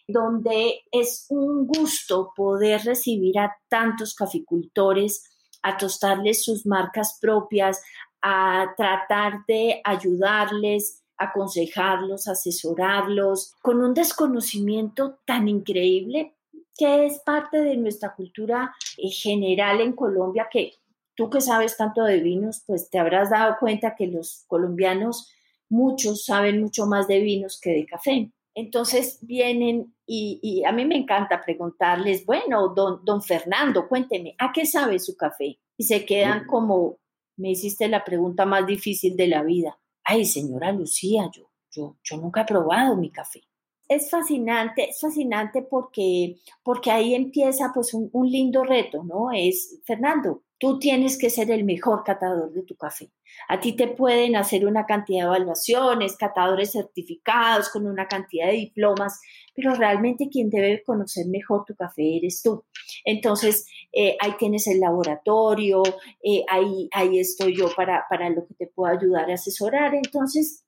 [0.09, 5.25] donde es un gusto poder recibir a tantos caficultores,
[5.63, 7.83] a tostarles sus marcas propias,
[8.23, 16.36] a tratar de ayudarles, aconsejarlos, asesorarlos, con un desconocimiento tan increíble,
[16.77, 20.75] que es parte de nuestra cultura eh, general en Colombia, que
[21.15, 25.33] tú que sabes tanto de vinos, pues te habrás dado cuenta que los colombianos,
[25.69, 28.31] muchos saben mucho más de vinos que de café.
[28.55, 34.65] Entonces vienen y, a mí me encanta preguntarles, bueno, don, don Fernando, cuénteme, ¿a qué
[34.65, 35.59] sabe su café?
[35.77, 36.99] Y se quedan como,
[37.37, 39.79] me hiciste la pregunta más difícil de la vida.
[40.05, 43.43] Ay, señora Lucía, yo, yo, yo nunca he probado mi café
[43.89, 49.31] es fascinante, es fascinante porque, porque ahí empieza pues un, lindo reto, ¿no?
[49.33, 53.11] Es, Fernando, tú tienes que ser el mejor catador de tu café.
[53.49, 58.55] A ti te pueden hacer una cantidad de evaluaciones, catadores certificados con una cantidad de
[58.55, 59.21] diplomas,
[59.55, 62.65] pero realmente quien debe conocer mejor tu café eres tú.
[63.05, 65.83] Entonces, eh, ahí tienes el laboratorio,
[66.23, 69.95] eh, ahí, ahí estoy yo para, para lo que te puedo ayudar a asesorar.
[69.95, 70.66] Entonces,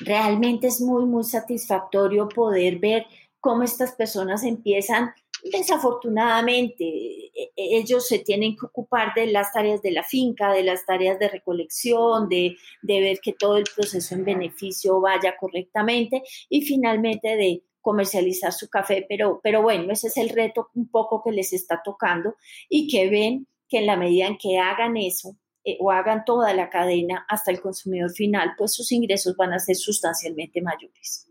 [0.00, 3.06] realmente es muy, muy satisfactorio poder ver
[3.40, 9.80] cómo estas personas empiezan desafortunadamente e, e, ellos se tienen que ocupar de las tareas
[9.82, 14.14] de la finca, de las tareas de recolección, de, de, ver que todo el proceso
[14.14, 19.06] en beneficio vaya correctamente y finalmente de comercializar su café.
[19.08, 22.34] Pero, pero bueno, ese es el reto un poco que les está tocando
[22.68, 26.54] y que ven que en la medida en que hagan eso, eh, o hagan toda
[26.54, 31.26] la cadena hasta el consumidor final, pues sus ingresos van a ser sustancialmente mayores.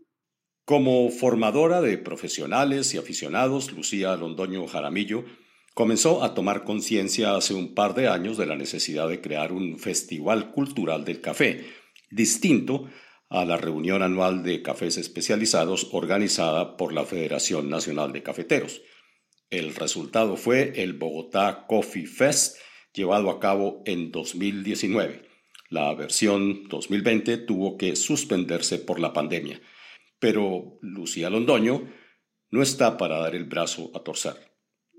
[0.64, 5.24] Como formadora de profesionales y aficionados, Lucía Londoño Jaramillo
[5.74, 9.78] comenzó a tomar conciencia hace un par de años de la necesidad de crear un
[9.78, 11.64] festival cultural del café,
[12.10, 12.88] distinto
[13.28, 18.82] a la reunión anual de cafés especializados organizada por la Federación Nacional de Cafeteros.
[19.50, 22.58] El resultado fue el Bogotá Coffee Fest,
[22.92, 25.28] llevado a cabo en 2019.
[25.68, 29.60] La versión 2020 tuvo que suspenderse por la pandemia,
[30.18, 31.82] pero Lucía Londoño
[32.50, 34.34] no está para dar el brazo a torcer.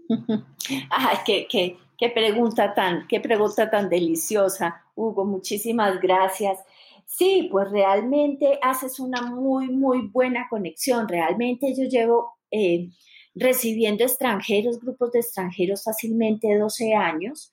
[0.89, 5.25] Ay, qué, qué, qué, pregunta tan, qué pregunta tan deliciosa, Hugo.
[5.25, 6.60] Muchísimas gracias.
[7.06, 11.10] Sí, pues realmente haces una muy, muy buena conexión.
[11.10, 12.89] Realmente yo llevo eh,
[13.36, 17.51] recibiendo extranjeros, grupos de extranjeros fácilmente 12 años.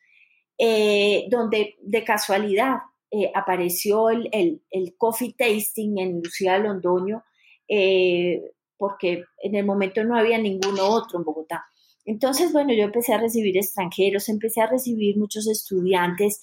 [0.60, 2.78] Eh, donde de casualidad
[3.12, 7.22] eh, apareció el, el, coffee tasting en Lucía Londoño,
[7.68, 8.42] eh,
[8.76, 11.64] porque en el momento no había ninguno otro en Bogotá.
[12.04, 16.40] Entonces, bueno, yo empecé a recibir extranjeros, empecé a recibir muchos estudiantes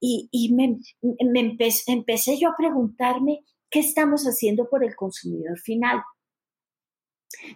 [0.00, 5.58] y, y me, me empecé, empecé yo a preguntarme qué estamos haciendo por el consumidor
[5.58, 6.02] final.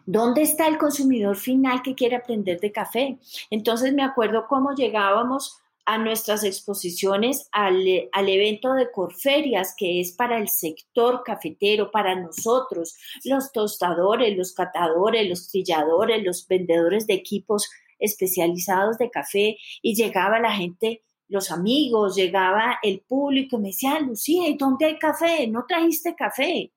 [0.05, 3.19] ¿Dónde está el consumidor final que quiere aprender de café?
[3.51, 10.13] Entonces me acuerdo cómo llegábamos a nuestras exposiciones al, al, evento de Corferias, que es
[10.13, 17.15] para el sector cafetero, para nosotros, los tostadores, los catadores, los trilladores, los vendedores de
[17.15, 17.69] equipos
[17.99, 24.49] especializados de café, y llegaba la gente, los amigos, llegaba el público, me decía, Lucía,
[24.49, 25.47] ¿y dónde hay café?
[25.47, 26.73] ¿No trajiste café?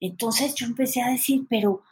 [0.00, 1.82] Entonces yo empecé a decir, pero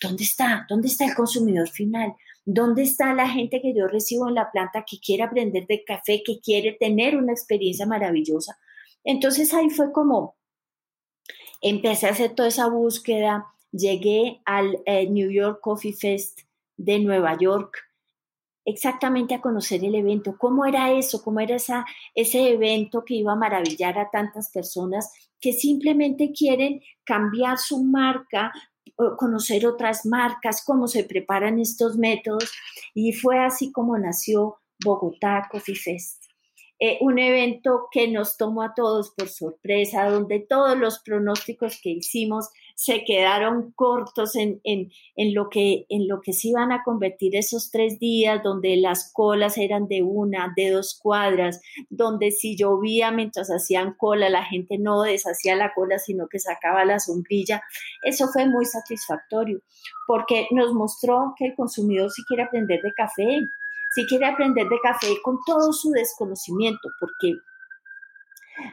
[0.00, 0.66] ¿dónde está?
[0.68, 2.14] ¿Dónde está el consumidor final?
[2.46, 6.22] ¿Dónde está la gente que yo recibo en la planta que quiere aprender de café,
[6.24, 8.56] que quiere tener una experiencia maravillosa?
[9.04, 10.36] Entonces ahí fue como
[11.60, 16.40] empecé a hacer toda esa búsqueda, llegué al eh, New York Coffee Fest
[16.76, 17.76] de Nueva York
[18.66, 23.32] exactamente a conocer el evento, cómo era eso, cómo era esa, ese evento que iba
[23.32, 28.52] a maravillar a tantas personas que simplemente quieren cambiar su marca
[29.18, 32.50] conocer otras marcas, cómo se preparan estos métodos.
[32.94, 36.24] Y fue así como nació Bogotá Coffee Fest.
[36.78, 41.90] Eh, un evento que nos tomó a todos por sorpresa, donde todos los pronósticos que
[41.90, 46.82] hicimos se quedaron cortos en, en, en, lo que, en lo que se iban a
[46.84, 52.54] convertir esos tres días, donde las colas eran de una, de dos cuadras, donde si
[52.54, 57.62] llovía mientras hacían cola, la gente no deshacía la cola, sino que sacaba la sombrilla.
[58.02, 59.62] Eso fue muy satisfactorio,
[60.06, 63.40] porque nos mostró que el consumidor sí quiere aprender de café,
[63.94, 67.32] si quiere aprender de café con todo su desconocimiento, porque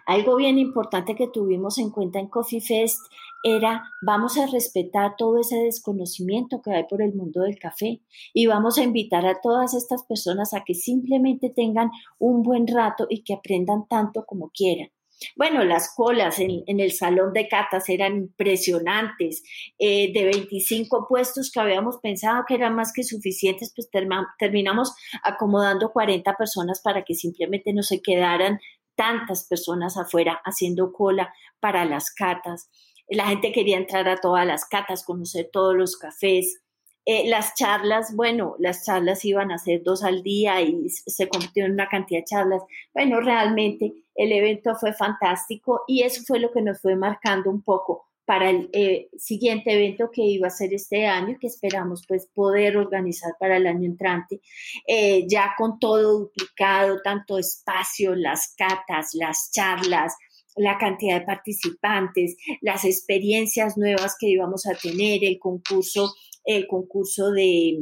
[0.05, 2.99] algo bien importante que tuvimos en cuenta en Coffee Fest
[3.43, 8.01] era vamos a respetar todo ese desconocimiento que hay por el mundo del café
[8.33, 13.05] y vamos a invitar a todas estas personas a que simplemente tengan un buen rato
[13.09, 14.89] y que aprendan tanto como quieran.
[15.35, 19.43] Bueno, las colas en, el salón de catas eran impresionantes.
[19.79, 23.89] Eh, de 25 puestos que habíamos pensado que eran más que suficientes, pues
[24.37, 24.93] terminamos
[25.23, 28.59] acomodando 40 personas para que simplemente no se quedaran
[28.95, 32.69] tantas personas afuera haciendo cola para las catas.
[33.07, 36.61] La gente quería entrar a todas las catas, conocer todos los cafés.
[37.05, 41.65] Eh, las charlas, bueno, las charlas iban a ser dos al día y se convirtió
[41.65, 42.63] en una cantidad de charlas.
[42.93, 47.61] Bueno, realmente el evento fue fantástico y eso fue lo que nos fue marcando un
[47.61, 52.27] poco para el eh, siguiente evento que iba a ser este año, que esperamos pues
[52.33, 54.41] poder organizar para el año entrante,
[54.87, 60.15] eh, ya con todo duplicado, tanto espacio, las catas, las charlas,
[60.55, 66.13] la cantidad de participantes, las experiencias nuevas que íbamos a tener, el concurso,
[66.45, 67.79] el concurso de,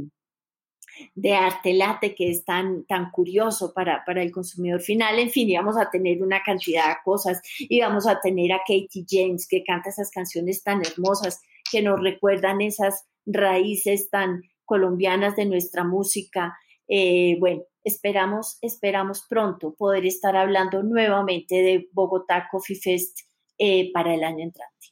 [1.15, 5.19] de arte late que es tan, tan curioso para, para, el consumidor final.
[5.19, 7.41] En fin, íbamos a tener una cantidad de cosas.
[7.59, 12.61] Íbamos a tener a Katie James que canta esas canciones tan hermosas que nos recuerdan
[12.61, 16.57] esas raíces tan colombianas de nuestra música.
[16.87, 23.19] Eh, bueno, esperamos, esperamos pronto poder estar hablando nuevamente de Bogotá Coffee Fest
[23.57, 24.90] eh, para el año entrante.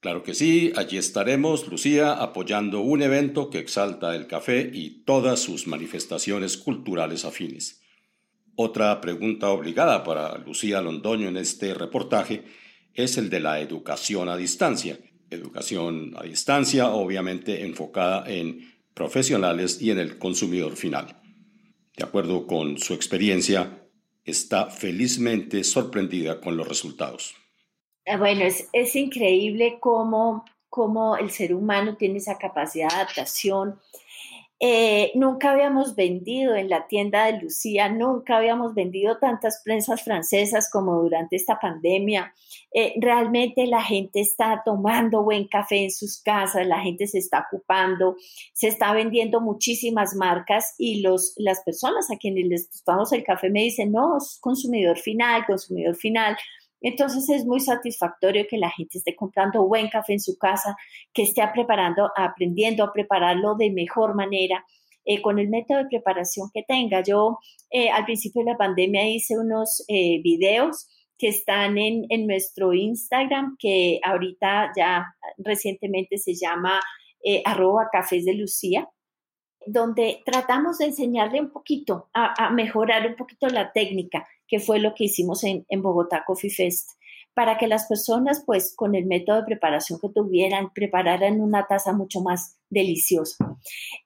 [0.00, 5.40] Claro que sí, allí estaremos, Lucía, apoyando un evento que exalta el café y todas
[5.40, 7.82] sus manifestaciones culturales afines.
[8.54, 12.44] Otra pregunta obligada para Lucía Londoño en este reportaje
[12.94, 14.98] es el de la educación a distancia.
[15.30, 21.20] Educación a distancia, obviamente enfocada en profesionales y en el consumidor final.
[21.96, 23.84] De acuerdo con su experiencia,
[24.24, 27.34] está felizmente sorprendida con los resultados.
[28.10, 33.78] Ah, bueno, es, increíble cómo, cómo, el ser humano tiene esa capacidad de adaptación.
[34.60, 40.68] Eh, nunca habíamos vendido en la tienda de Lucía, nunca habíamos vendido tantas prensas francesas
[40.72, 42.34] como durante esta pandemia.
[42.72, 47.46] Eh, realmente la gente está tomando buen café en sus casas, la gente se está
[47.46, 48.16] ocupando,
[48.52, 53.50] se está vendiendo muchísimas marcas y los, las personas a quienes les tomamos el café
[53.50, 56.36] me dicen, no, consumidor final, consumidor final.
[56.80, 60.76] Entonces es muy satisfactorio que la gente esté comprando buen café en su casa,
[61.12, 64.64] que esté preparando, aprendiendo a prepararlo de mejor manera.
[65.10, 67.02] Eh, con el método de preparación que tenga.
[67.02, 67.38] Yo
[67.70, 70.86] eh, al principio de la pandemia hice unos eh, videos
[71.16, 75.06] que están en, nuestro Instagram, que ahorita ya
[75.38, 76.78] recientemente se llama
[77.46, 78.86] arroba cafés de Lucía
[79.68, 84.94] donde tratamos de enseñarle un poquito, a, mejorar un poquito la técnica, que fue lo
[84.94, 86.92] que hicimos en, Bogotá Coffee Fest,
[87.34, 91.92] para que las personas, pues, con el método de preparación que tuvieran, prepararan una taza
[91.92, 93.36] mucho más deliciosa.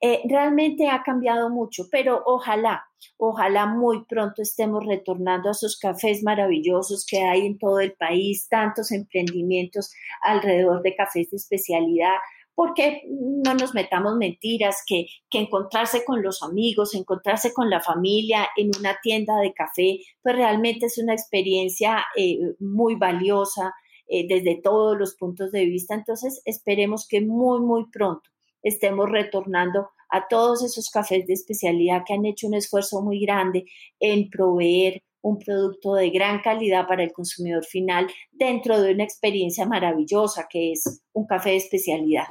[0.00, 2.84] Eh, realmente ha cambiado mucho, pero ojalá,
[3.16, 8.48] ojalá muy pronto estemos retornando a esos cafés maravillosos que hay en todo el país,
[8.48, 12.16] tantos emprendimientos alrededor de cafés de especialidad,
[12.54, 18.48] porque no nos metamos mentiras, que, que encontrarse con los amigos, encontrarse con la familia
[18.56, 23.72] en una tienda de café, pues realmente es una experiencia eh, muy valiosa
[24.06, 25.94] eh, desde todos los puntos de vista.
[25.94, 28.28] Entonces, esperemos que muy, muy pronto
[28.62, 33.64] estemos retornando a todos esos cafés de especialidad que han hecho un esfuerzo muy grande
[33.98, 39.66] en proveer un producto de gran calidad para el consumidor final dentro de una experiencia
[39.66, 42.26] maravillosa que es un café de especialidad.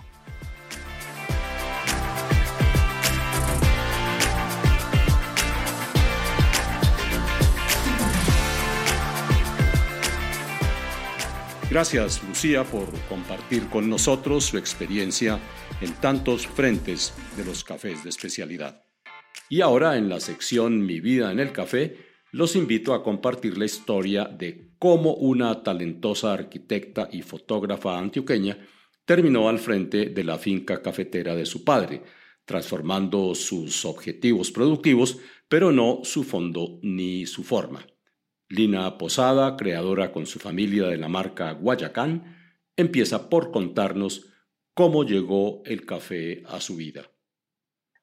[11.72, 15.40] Gracias, Lucía, por compartir con nosotros su experiencia
[15.80, 18.84] en tantos frentes de los cafés de especialidad.
[19.48, 23.66] Y ahora, en la sección Mi vida en el café, los invito a compartir la
[23.66, 28.58] historia de cómo una talentosa arquitecta y fotógrafa antioqueña
[29.06, 32.04] terminó al frente de la finca cafetera de su padre,
[32.46, 35.20] transformando sus objetivos productivos,
[35.50, 37.86] pero no su fondo ni su forma.
[38.48, 42.38] Lina Posada, creadora con su familia de la marca Guayacán,
[42.76, 44.28] empieza por contarnos
[44.74, 47.11] cómo llegó el café a su vida.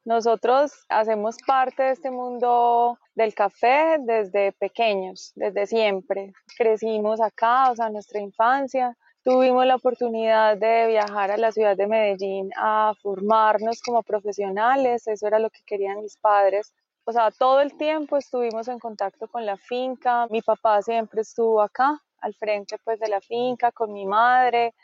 [0.09, 6.33] Nosotros hacemos parte de este mundo del café desde pequeños, desde siempre.
[6.57, 8.97] Crecimos acá, o sea, nuestra infancia.
[9.23, 15.27] Tuvimos la oportunidad de viajar a la ciudad de Medellín a formarnos como profesionales, eso
[15.27, 16.73] era lo que querían mis padres
[17.09, 20.27] o sea, todo el tiempo estuvimos en contacto con la finca.
[20.29, 24.75] Mi papá siempre estuvo acá, al frente pues de la finca, con mi madre.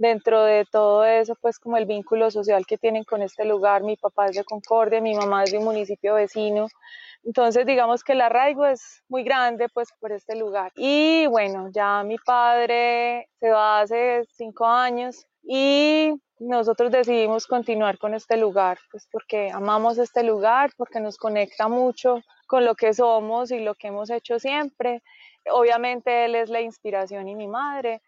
[0.00, 3.96] Dentro de todo eso, pues como el vínculo social que tienen con este lugar, mi
[3.98, 6.68] papá es de Concordia, mi mamá es de un municipio vecino.
[7.22, 10.72] Entonces, digamos que el arraigo es muy grande, pues, por este lugar.
[10.74, 18.14] Y bueno, ya mi padre se va hace cinco años y nosotros decidimos continuar con
[18.14, 23.50] este lugar, pues porque amamos este lugar, porque nos conecta mucho con lo que somos
[23.50, 25.02] y lo que hemos hecho siempre.
[25.52, 28.00] Obviamente él es la inspiración y mi madre.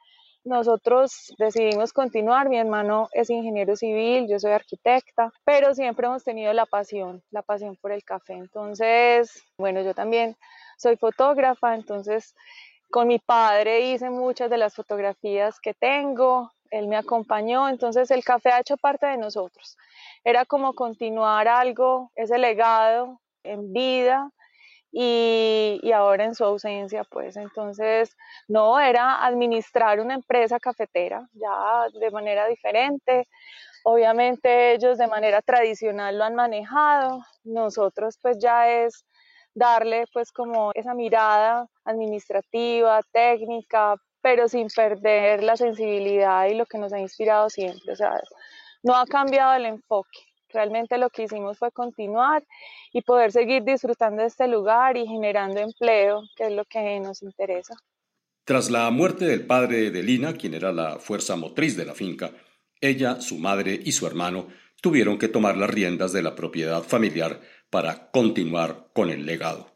[0.45, 6.53] Nosotros decidimos continuar, mi hermano es ingeniero civil, yo soy arquitecta, pero siempre hemos tenido
[6.53, 8.33] la pasión, la pasión por el café.
[8.33, 10.37] Entonces, bueno, yo también
[10.79, 12.35] soy fotógrafa, entonces
[12.91, 18.25] con mi padre hice muchas de las fotografías que tengo, él me acompañó, entonces el
[18.25, 19.77] café ha hecho parte de nosotros.
[20.25, 24.33] Era como continuar algo, ese legado en vida
[24.93, 28.15] y, ahora en su ausencia, pues entonces
[28.47, 33.27] no, era administrar una empresa cafetera ya de manera diferente.
[33.85, 39.05] Obviamente ellos de manera tradicional lo han manejado, nosotros pues ya es
[39.55, 46.79] darle pues como esa mirada administrativa, técnica, pero sin perder la sensibilidad y lo que
[46.79, 47.93] nos ha inspirado siempre.
[47.93, 48.21] O sea,
[48.83, 50.32] no ha cambiado el enfoque.
[50.53, 52.45] Realmente lo que hicimos fue continuar
[52.93, 57.23] y poder seguir disfrutando de este lugar y generando empleo, que es lo que nos
[57.23, 57.75] interesa.
[58.45, 62.33] Tras la muerte del padre de Lina, quien era la fuerza motriz de la finca,
[62.81, 64.49] ella, su madre y su hermano
[64.81, 67.41] tuvieron que tomar las riendas de la propiedad familiar
[67.71, 69.73] para continuar con el legado.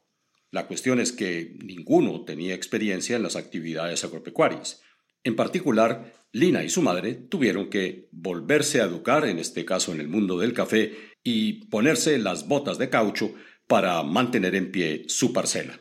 [0.50, 4.82] La cuestión es que ninguno tenía experiencia en las actividades agropecuarias.
[5.26, 9.98] En particular, Lina y su madre tuvieron que volverse a educar, en este caso en
[9.98, 10.92] el mundo del café,
[11.24, 13.32] y ponerse las botas de caucho
[13.66, 15.80] para mantener en pie su parcela.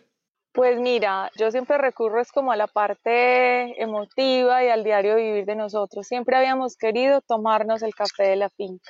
[0.51, 5.45] Pues mira, yo siempre recurro es como a la parte emotiva y al diario vivir
[5.45, 6.07] de nosotros.
[6.07, 8.89] Siempre habíamos querido tomarnos el café de la finca.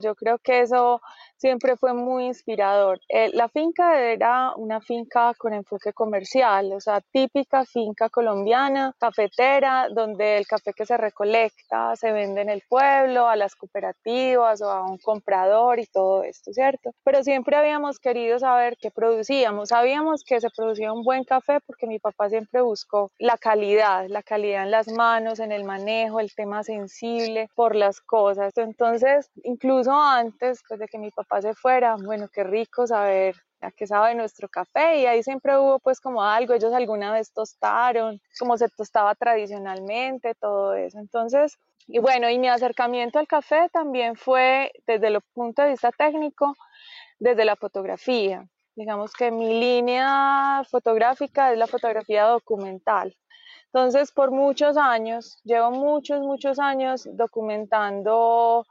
[0.00, 1.00] Yo creo que eso
[1.38, 3.00] siempre fue muy inspirador.
[3.08, 9.88] Eh, la finca era una finca con enfoque comercial, o sea, típica finca colombiana, cafetera,
[9.90, 14.70] donde el café que se recolecta se vende en el pueblo, a las cooperativas o
[14.70, 16.90] a un comprador y todo esto, ¿cierto?
[17.04, 19.68] Pero siempre habíamos querido saber qué producíamos.
[19.68, 24.22] Sabíamos que se producía un buen café porque mi papá siempre buscó la calidad, la
[24.22, 28.56] calidad en las manos, en el manejo, el tema sensible por las cosas.
[28.56, 33.70] Entonces, incluso antes pues, de que mi papá se fuera, bueno, qué rico saber a
[33.72, 38.20] qué sabe nuestro café y ahí siempre hubo pues como algo, ellos alguna vez tostaron,
[38.38, 40.98] como se tostaba tradicionalmente, todo eso.
[40.98, 45.90] Entonces, y bueno, y mi acercamiento al café también fue desde el punto de vista
[45.90, 46.54] técnico,
[47.18, 48.46] desde la fotografía.
[48.76, 53.16] Digamos que mi línea fotográfica es la fotografía documental.
[53.72, 58.64] Entonces, por muchos años, llevo muchos, muchos años documentando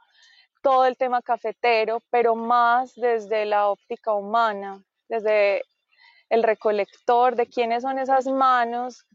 [0.62, 5.62] todo el tema cafetero, pero más desde la óptica humana, desde
[6.28, 9.06] el recolector, de quiénes son esas manos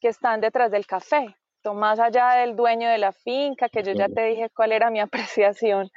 [0.00, 1.36] que están detrás del café.
[1.74, 5.00] más allá del dueño de la finca, que yo ya te dije cuál era mi
[5.40, 5.90] apreciación,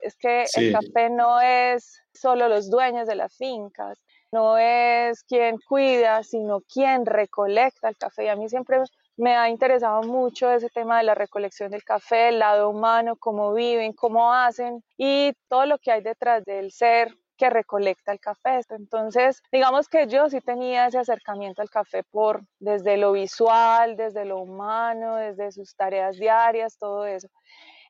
[0.00, 3.98] es que el café no es solo los dueños de las fincas,
[4.32, 8.24] no es quien cuida, sino quien recolecta el café.
[8.24, 8.78] Y a mí siempre
[9.20, 13.52] me ha interesado mucho ese tema de la recolección del café, el lado humano, cómo
[13.52, 18.60] viven, cómo hacen y todo lo que hay detrás del ser que recolecta el café.
[18.70, 24.24] Entonces, digamos que yo sí tenía ese acercamiento al café por desde lo visual, desde
[24.24, 27.28] lo humano, desde sus tareas diarias, todo eso.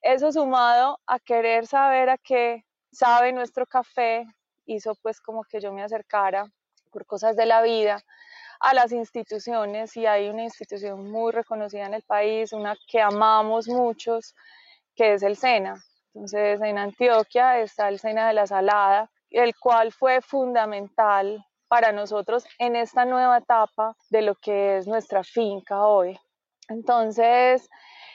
[0.03, 4.27] Eso sumado a querer saber a qué sabe nuestro café,
[4.67, 6.47] hizo pues como que yo me acercara
[6.91, 8.03] por cosas de la vida
[8.61, 13.69] a las instituciones y hay una institución muy reconocida en el país, una que amamos
[13.69, 14.35] muchos,
[14.95, 15.83] que es el SENA.
[16.15, 22.45] Entonces en Antioquia está el SENA de la Salada, el cual fue fundamental para nosotros
[22.59, 26.19] en esta nueva etapa de lo que es nuestra finca hoy.
[26.69, 27.69] Entonces,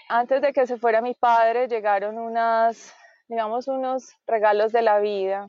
[0.09, 2.93] antes de que se fuera mi padre, llegaron unas,
[3.27, 5.47] digamos, unos regalos de la vida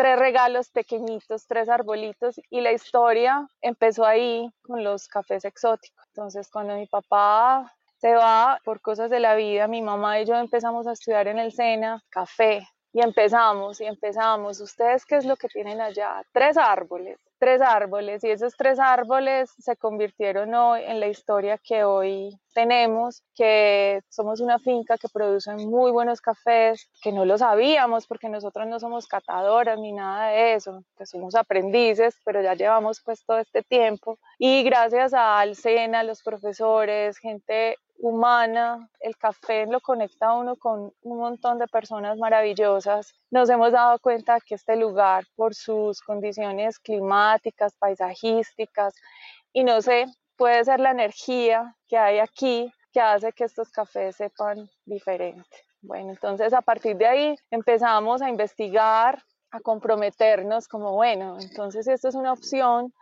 [0.00, 6.02] tres regalos pequeñitos, tres arbolitos y la historia empezó ahí con los cafés exóticos.
[6.06, 10.36] Entonces cuando mi papá se va por cosas de la vida, mi mamá y yo
[10.36, 14.60] empezamos a estudiar en el SENA café y empezamos y empezamos.
[14.60, 16.22] ¿Ustedes qué es lo que tienen allá?
[16.32, 21.82] Tres árboles tres árboles y esos tres árboles se convirtieron hoy en la historia que
[21.84, 28.06] hoy tenemos, que somos una finca que produce muy buenos cafés, que no lo sabíamos
[28.06, 33.00] porque nosotros no somos catadoras ni nada de eso, que somos aprendices, pero ya llevamos
[33.02, 34.18] pues todo este tiempo.
[34.38, 40.92] Y gracias al SENA, los profesores, gente humana, el café lo conecta a uno con
[41.02, 43.12] un montón de personas maravillosas.
[43.30, 48.94] Nos hemos dado cuenta que este lugar, por sus condiciones climáticas, paisajísticas,
[49.52, 54.16] y no sé, puede ser la energía que hay aquí que hace que estos cafés
[54.16, 55.64] sepan diferente.
[55.82, 62.08] Bueno, entonces a partir de ahí empezamos a investigar, a comprometernos como, bueno, entonces esto
[62.08, 62.92] es una opción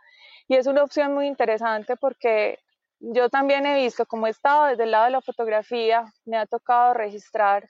[0.47, 2.59] y es una opción muy interesante porque
[2.99, 6.45] yo también he visto, como he estado desde el lado de la fotografía, me ha
[6.45, 7.67] tocado registrar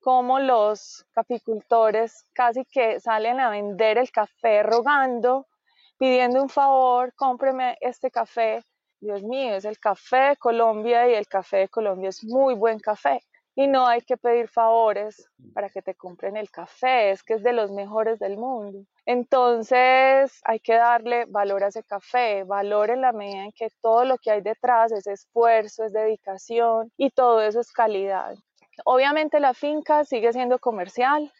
[0.00, 5.46] cómo los caficultores casi que salen a vender el café rogando,
[5.98, 8.62] pidiendo un favor, cómpreme este café.
[9.00, 12.78] Dios mío, es el café de Colombia y el café de Colombia es muy buen
[12.78, 13.20] café
[13.54, 17.42] y no hay que pedir favores para que te compren el café, es que es
[17.42, 18.84] de los mejores del mundo.
[19.12, 24.04] Entonces hay que darle valor a ese café, valor en la medida en que todo
[24.04, 28.36] lo que hay detrás es esfuerzo, es dedicación y todo eso es calidad.
[28.84, 31.32] Obviamente la finca sigue siendo comercial.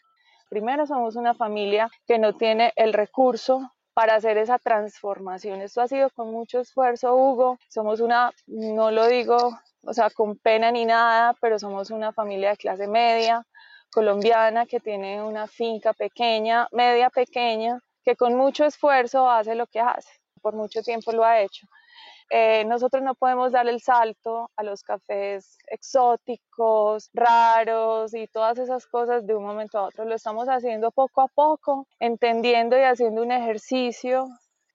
[0.49, 5.61] Primero somos una familia que no tiene el recurso para hacer esa transformación.
[5.61, 7.57] Esto ha sido con mucho esfuerzo, Hugo.
[7.69, 9.37] Somos una, no lo digo
[9.83, 13.45] o sea, con pena ni nada, pero somos una familia de clase media
[13.91, 19.79] colombiana que tiene una finca pequeña, media pequeña, que con mucho esfuerzo hace lo que
[19.79, 20.09] hace,
[20.41, 21.67] por mucho tiempo lo ha hecho.
[22.33, 28.87] Eh, nosotros no podemos dar el salto a los cafés exóticos, raros y todas esas
[28.87, 30.05] cosas de un momento a otro.
[30.05, 34.27] Lo estamos haciendo poco a poco, entendiendo y haciendo un ejercicio,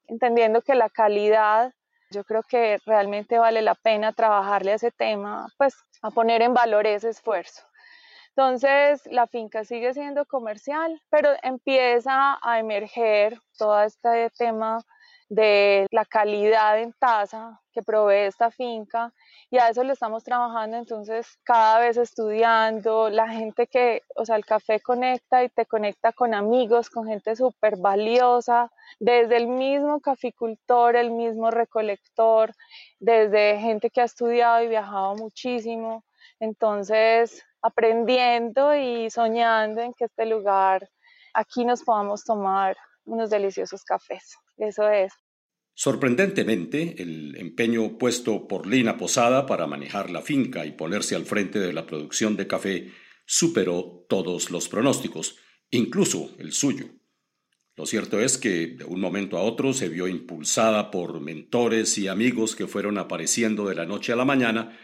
[0.06, 1.72] entendiendo que la calidad
[2.10, 6.54] yo creo que realmente vale la pena trabajarle a ese tema, pues a poner en
[6.54, 7.65] valor ese esfuerzo.
[8.36, 14.82] Entonces, la finca sigue siendo comercial, pero empieza a emerger todo este tema
[15.30, 19.12] de la calidad en taza que provee esta finca
[19.50, 20.76] y a eso le estamos trabajando.
[20.76, 26.12] Entonces cada vez estudiando la gente que, o sea, el café conecta y te conecta
[26.12, 28.70] con amigos, con gente súper valiosa,
[29.00, 32.52] desde el mismo caficultor, el mismo recolector,
[33.00, 36.04] desde gente que ha estudiado y viajado muchísimo,
[36.38, 40.88] entonces aprendiendo y soñando en que este lugar
[41.34, 44.36] aquí nos podamos tomar unos deliciosos cafés.
[44.56, 45.12] Eso es.
[45.74, 51.58] Sorprendentemente, el empeño puesto por Lina Posada para manejar la finca y ponerse al frente
[51.58, 52.90] de la producción de café
[53.26, 55.36] superó todos los pronósticos,
[55.70, 56.86] incluso el suyo.
[57.76, 62.08] Lo cierto es que de un momento a otro se vio impulsada por mentores y
[62.08, 64.78] amigos que fueron apareciendo de la noche a la mañana,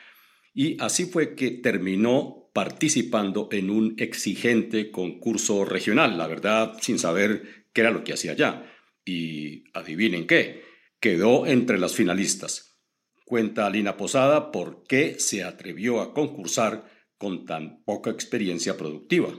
[0.53, 7.67] y así fue que terminó participando en un exigente concurso regional, la verdad sin saber
[7.73, 8.69] qué era lo que hacía allá.
[9.05, 10.63] Y adivinen qué,
[11.01, 12.79] quedó entre las finalistas.
[13.25, 16.85] Cuenta Alina Posada por qué se atrevió a concursar
[17.19, 19.31] con tan poca experiencia productiva.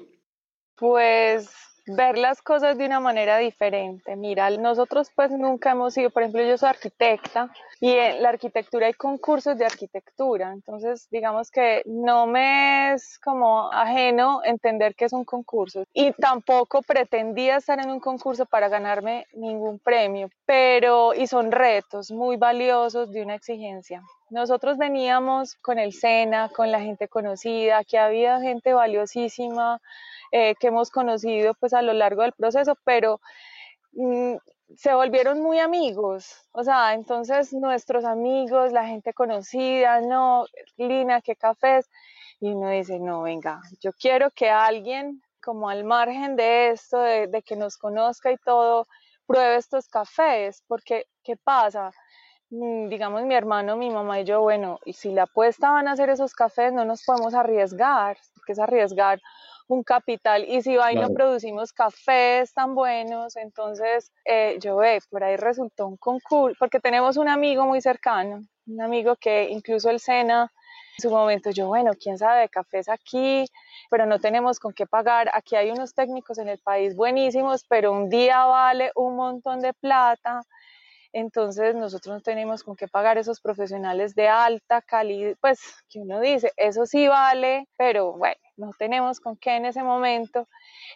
[0.76, 1.50] Pues
[1.86, 4.16] ver las cosas de una manera diferente.
[4.16, 8.88] Mira, nosotros pues nunca hemos sido, por ejemplo, yo soy arquitecta y en la arquitectura
[8.88, 15.14] hay concursos de arquitectura, entonces digamos que no me es como ajeno entender que es
[15.14, 21.28] un concurso y tampoco pretendía estar en un concurso para ganarme ningún premio, pero y
[21.28, 24.02] son retos muy valiosos de una exigencia.
[24.30, 29.80] Nosotros veníamos con el SENA, con la gente conocida, que había gente valiosísima
[30.32, 33.22] eh, que hemos conocido pues a lo largo del proceso, pero
[33.92, 34.36] mm,
[34.76, 40.46] se volvieron muy amigos, o sea, entonces nuestros amigos, la gente conocida, no,
[40.78, 41.88] Lina, qué cafés,
[42.40, 47.28] y uno dice, no, venga, yo quiero que alguien como al margen de esto, de,
[47.28, 48.88] de que nos conozca y todo,
[49.28, 51.92] pruebe estos cafés, porque ¿qué pasa?
[52.54, 55.94] Mm, digamos mi hermano, mi mamá y yo, bueno, y si la apuesta van a
[55.94, 59.20] hacer esos cafés, no nos podemos arriesgar, que es arriesgar
[59.68, 60.46] un capital.
[60.48, 65.36] Y si va y no producimos cafés tan buenos, entonces eh, yo ve, por ahí
[65.36, 70.52] resultó un concurso, porque tenemos un amigo muy cercano, un amigo que incluso el SENA,
[71.00, 73.46] en su momento yo, bueno, quién sabe de cafés aquí,
[73.90, 75.28] pero no tenemos con qué pagar.
[75.34, 79.74] Aquí hay unos técnicos en el país buenísimos, pero un día vale un montón de
[79.74, 80.44] plata
[81.14, 86.20] entonces nosotros no tenemos con qué pagar esos profesionales de alta calidad, pues que uno
[86.20, 90.48] dice, eso sí vale, pero bueno, no tenemos con qué en ese momento.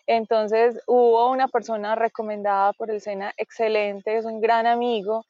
[0.07, 5.23] Entonces hubo una persona recomendada por el SENA, excelente, es un gran amigo,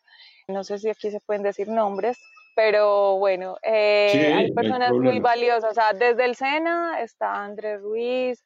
[0.48, 2.18] no sé si aquí se pueden decir nombres,
[2.56, 8.44] pero bueno, eh, hay personas muy valiosas, o sea, desde el SENA está Andrés Ruiz,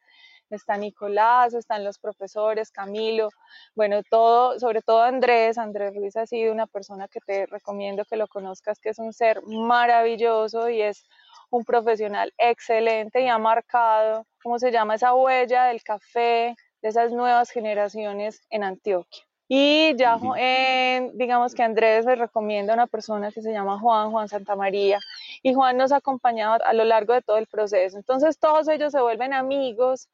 [0.55, 3.29] está Nicolás, están los profesores, Camilo,
[3.75, 8.17] bueno, todo, sobre todo Andrés, Andrés Ruiz ha sido una persona que te recomiendo que
[8.17, 11.05] lo conozcas, que es un ser maravilloso y es
[11.49, 14.95] un profesional excelente y ha marcado, ¿cómo se llama?
[14.95, 19.23] Esa huella del café de esas nuevas generaciones en Antioquia.
[19.53, 24.09] Y ya, eh, digamos que Andrés le recomienda a una persona que se llama Juan,
[24.09, 24.97] Juan Santa María,
[25.43, 27.97] y Juan nos ha acompañado a lo largo de todo el proceso.
[27.97, 30.07] Entonces todos ellos se vuelven amigos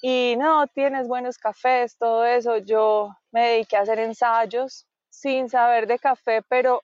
[0.00, 2.56] y no, tienes buenos cafés, todo eso.
[2.56, 6.80] Yo me dediqué a hacer ensayos sin saber de café, pero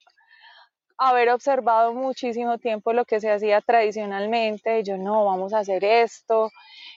[0.99, 4.83] haber observado muchísimo tiempo lo que se hacía tradicionalmente.
[4.83, 6.51] Yo no, vamos a hacer esto,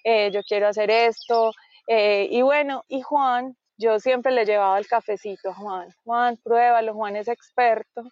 [0.03, 1.53] eh, yo quiero hacer esto.
[1.87, 5.89] Eh, y bueno, y Juan yo siempre le llevaba el cafecito a Juan.
[6.03, 8.03] Juan, pruébalo, Juan es experto,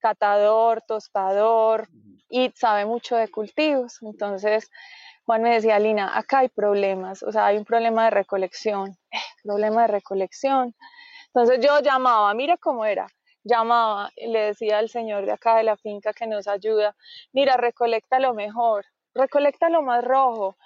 [0.00, 1.88] catador, tostador
[2.28, 3.98] y sabe mucho de cultivos.
[4.02, 4.70] Entonces,
[5.24, 9.18] Juan me decía, Lina, acá hay problemas, o sea, hay un problema de recolección, eh,
[9.42, 10.74] problema de recolección.
[11.26, 13.06] Entonces yo llamaba, mira cómo era,
[13.42, 16.94] llamaba y le decía al señor de acá de la finca que nos ayuda,
[17.32, 18.84] mira, recolecta lo mejor,
[19.14, 20.56] recolecta lo más rojo,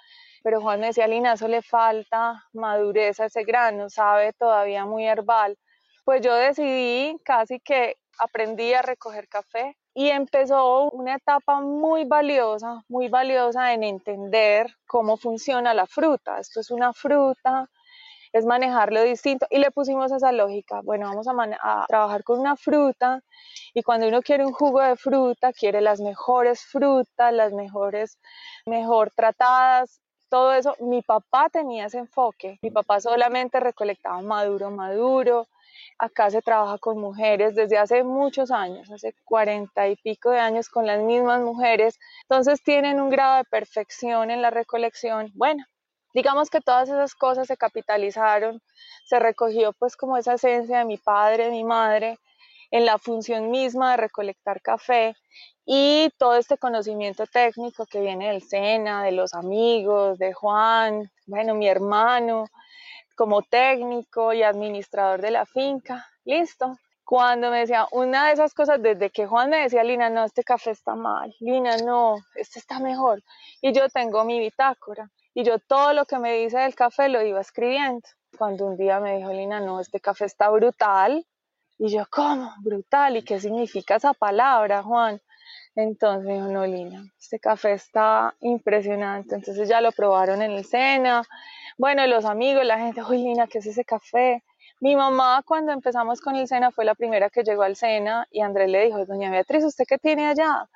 [0.43, 5.05] pero Juan me decía, Lina, eso le falta madurez a ese grano, sabe todavía muy
[5.07, 5.57] herbal.
[6.05, 12.83] Pues yo decidí casi que aprendí a recoger café y empezó una etapa muy valiosa,
[12.87, 16.39] muy valiosa en entender cómo funciona la fruta.
[16.39, 17.69] Esto es una fruta,
[18.31, 20.81] es manejarlo distinto y le pusimos esa lógica.
[20.83, 23.21] Bueno, vamos a, a, trabajar con una fruta
[23.73, 28.19] y cuando uno quiere un jugo de fruta, quiere las mejores frutas, las mejores,
[28.65, 32.59] mejor tratadas, todo eso, mi papá tenía ese enfoque.
[32.61, 35.47] Mi papá solamente recolectaba maduro, maduro.
[35.97, 40.69] Acá se trabaja con mujeres desde hace muchos años, hace cuarenta y pico de años
[40.69, 41.99] con las mismas mujeres.
[42.23, 45.31] Entonces tienen un grado de perfección en la recolección.
[45.35, 45.65] Bueno,
[46.13, 48.61] digamos que todas esas cosas se capitalizaron,
[49.05, 52.17] se recogió pues como esa esencia de mi padre, de mi madre,
[52.71, 55.15] en la función misma de recolectar café
[55.65, 61.55] y todo este conocimiento técnico que viene del SENA, de los amigos, de Juan, bueno,
[61.55, 62.47] mi hermano,
[63.15, 66.77] como técnico y administrador de la finca, listo.
[67.03, 70.43] Cuando me decía una de esas cosas, desde que Juan me decía, Lina, no, este
[70.43, 73.23] café está mal, Lina, no, este está mejor.
[73.61, 77.21] Y yo tengo mi bitácora y yo todo lo que me dice del café lo
[77.21, 78.07] iba escribiendo.
[78.37, 81.25] Cuando un día me dijo, Lina, no, este café está brutal,
[81.79, 82.53] y yo, ¿cómo?
[82.59, 83.17] Brutal.
[83.17, 85.21] ¿Y qué significa esa palabra, Juan?
[85.75, 89.35] Entonces me dijo, no, Lina, este café está impresionante.
[89.35, 91.23] Entonces ya lo probaron en el Sena.
[91.77, 94.43] Bueno, los amigos, la gente, uy, Lina, ¿qué es ese café?
[94.81, 98.41] Mi mamá, cuando empezamos con el Sena, fue la primera que llegó al Sena y
[98.41, 100.69] Andrés le dijo, doña Beatriz, ¿usted qué tiene allá?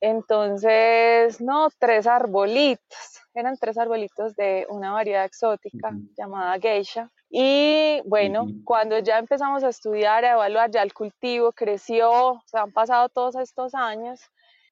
[0.00, 3.20] Entonces, no, tres arbolitos.
[3.34, 7.10] Eran tres arbolitos de una variedad exótica llamada geisha.
[7.30, 12.72] Y bueno, cuando ya empezamos a estudiar, a evaluar, ya el cultivo creció, se han
[12.72, 14.20] pasado todos estos años,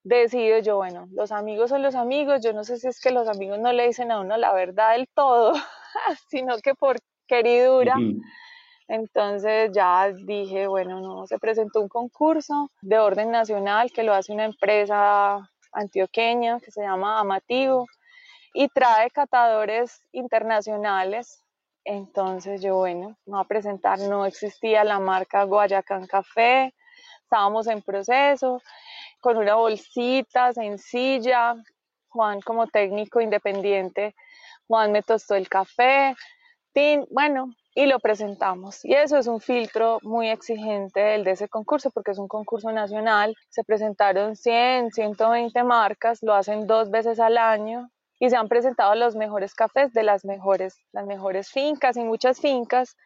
[0.03, 3.29] decido yo, bueno, los amigos son los amigos, yo no sé si es que los
[3.29, 5.53] amigos no le dicen a uno la verdad del todo,
[6.31, 6.97] sino que por
[7.29, 7.95] queridura.
[8.89, 14.33] Entonces ya dije, bueno, no, se presentó un concurso de orden nacional que lo hace
[14.33, 17.87] una empresa antioqueña que se llama Amativo
[18.55, 21.45] y trae catadores internacionales.
[21.91, 26.75] Entonces yo, bueno, me voy a presentar, no existía la marca Guayacán Café,
[27.23, 28.61] estábamos en proceso,
[29.21, 31.55] con una bolsita sencilla,
[32.11, 34.15] Juan como técnico independiente,
[34.67, 36.15] Juan me tostó el café,
[37.11, 38.85] bueno, y lo presentamos.
[38.85, 42.71] Y eso es un filtro muy exigente el de ese concurso porque es un concurso
[42.71, 43.35] nacional.
[43.49, 48.95] Se presentaron 100, 120 marcas, lo hacen dos veces al año y se han presentado
[48.95, 52.97] los mejores cafés de las mejores, las mejores fincas y muchas fincas.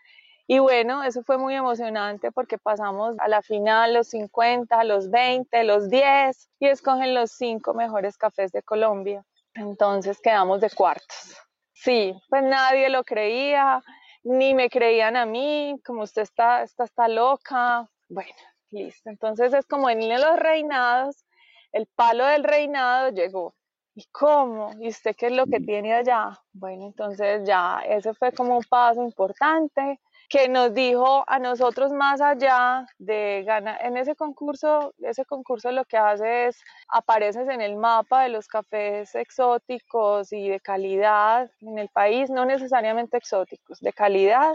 [0.46, 5.64] Y bueno, eso fue muy emocionante porque pasamos a la final los 50, los 20,
[5.64, 9.24] los 10 y escogen los cinco mejores cafés de Colombia.
[9.54, 11.36] Entonces quedamos de cuartos.
[11.74, 13.82] Sí, pues nadie lo creía,
[14.24, 17.88] ni me creían a mí, como usted está, está, está loca.
[18.08, 18.30] Bueno,
[18.70, 19.10] listo.
[19.10, 21.24] Entonces es como en los reinados,
[21.72, 23.54] el palo del reinado llegó.
[23.95, 24.70] ¿Y cómo?
[24.80, 26.30] ¿Y usted qué es lo que tiene allá?
[26.55, 32.22] Bueno, entonces ya ese fue como un paso importante que nos dijo a nosotros más
[32.22, 37.76] allá de ganar en ese concurso, ese concurso lo que hace es apareces en el
[37.76, 43.93] mapa de los cafés exóticos y de calidad en el país, no necesariamente exóticos, de
[43.93, 44.55] calidad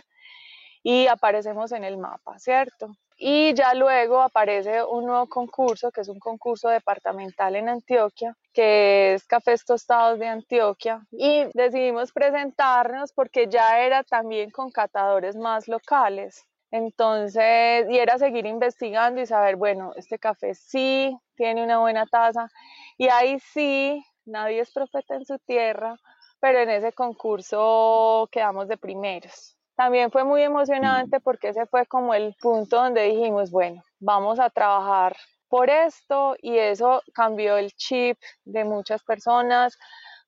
[0.81, 2.91] y aparecemos en el mapa, ¿cierto?
[3.19, 9.15] Y ya luego aparece un nuevo concurso, que es un concurso departamental en Antioquia, que
[9.15, 11.01] es Cafés Tostados de Antioquia.
[11.11, 16.45] Y decidimos presentarnos porque ya era también con catadores más locales.
[16.69, 22.49] Entonces, y era seguir investigando y saber, bueno, este café sí tiene una buena taza.
[22.97, 25.95] Y ahí sí, nadie es profeta en su tierra,
[26.39, 29.56] pero en ese concurso quedamos de primeros.
[29.77, 34.49] También fue muy emocionante porque ese fue como el punto donde dijimos, bueno, vamos a
[34.49, 35.15] trabajar
[35.49, 39.77] por esto y eso cambió el chip de muchas personas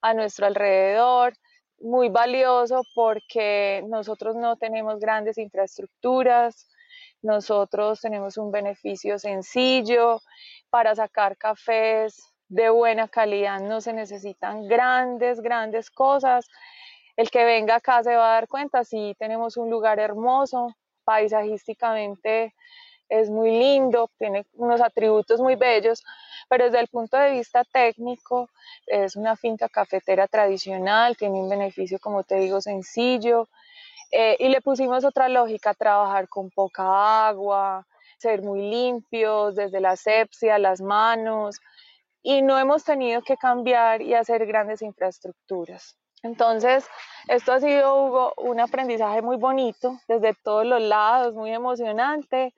[0.01, 1.33] a nuestro alrededor.
[1.79, 6.69] Muy valioso porque nosotros no tenemos grandes infraestructuras,
[7.23, 10.21] nosotros tenemos un beneficio sencillo
[10.69, 16.47] para sacar cafés de buena calidad, no se necesitan grandes, grandes cosas
[17.19, 22.55] el que venga acá se va a dar cuenta, sí tenemos un lugar hermoso, paisajísticamente
[23.09, 26.01] es muy lindo, tiene unos atributos muy bellos,
[26.47, 28.49] pero desde el punto de vista técnico
[28.87, 33.49] es una finca cafetera tradicional, tiene un beneficio, como te digo, sencillo,
[34.11, 37.85] eh, y le pusimos otra lógica, trabajar con poca agua,
[38.17, 41.59] ser muy limpios, desde la asepsia, las manos,
[42.23, 45.98] y no hemos tenido que cambiar y hacer grandes infraestructuras.
[46.23, 46.85] Entonces,
[47.27, 52.53] esto ha sido, un aprendizaje muy bonito desde todos los lados, muy emocionante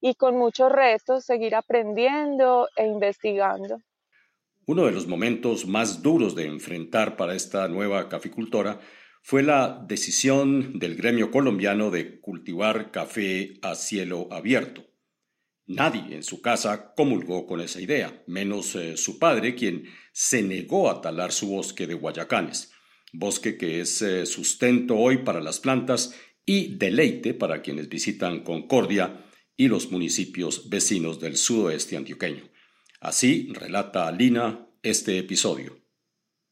[0.00, 3.80] y con muchos retos, seguir aprendiendo e investigando.
[4.66, 8.80] Uno de los momentos más duros de enfrentar para esta nueva caficultora
[9.22, 14.84] fue la decisión del gremio colombiano de cultivar café a cielo abierto.
[15.66, 20.90] Nadie en su casa comulgó con esa idea, menos eh, su padre, quien se negó
[20.90, 22.73] a talar su bosque de guayacanes
[23.18, 29.24] bosque que es eh, sustento hoy para las plantas y deleite para quienes visitan Concordia
[29.56, 32.44] y los municipios vecinos del sudoeste antioqueño.
[33.00, 35.76] Así relata Lina este episodio.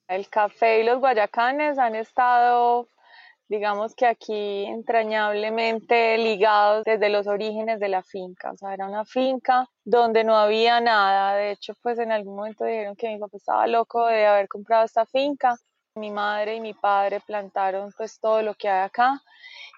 [0.09, 2.89] El café y los guayacanes han estado,
[3.49, 8.53] digamos que aquí entrañablemente ligados desde los orígenes de la finca.
[8.53, 11.35] O sea, era una finca donde no había nada.
[11.37, 14.85] De hecho, pues en algún momento dijeron que mi papá estaba loco de haber comprado
[14.85, 15.57] esta finca
[15.95, 19.21] mi madre y mi padre plantaron pues todo lo que hay acá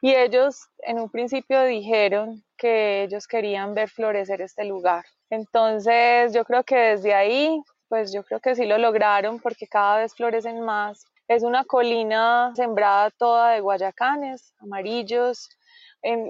[0.01, 5.05] y ellos en un principio dijeron que ellos querían ver florecer este lugar.
[5.31, 9.99] Entonces yo creo que desde ahí pues yo creo que sí lo lograron porque cada
[9.99, 11.05] vez florecen más.
[11.27, 15.49] Es una colina sembrada toda de guayacanes, amarillos,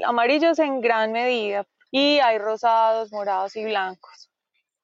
[0.05, 4.31] amarillos en gran medida y hay rosados, morados y blancos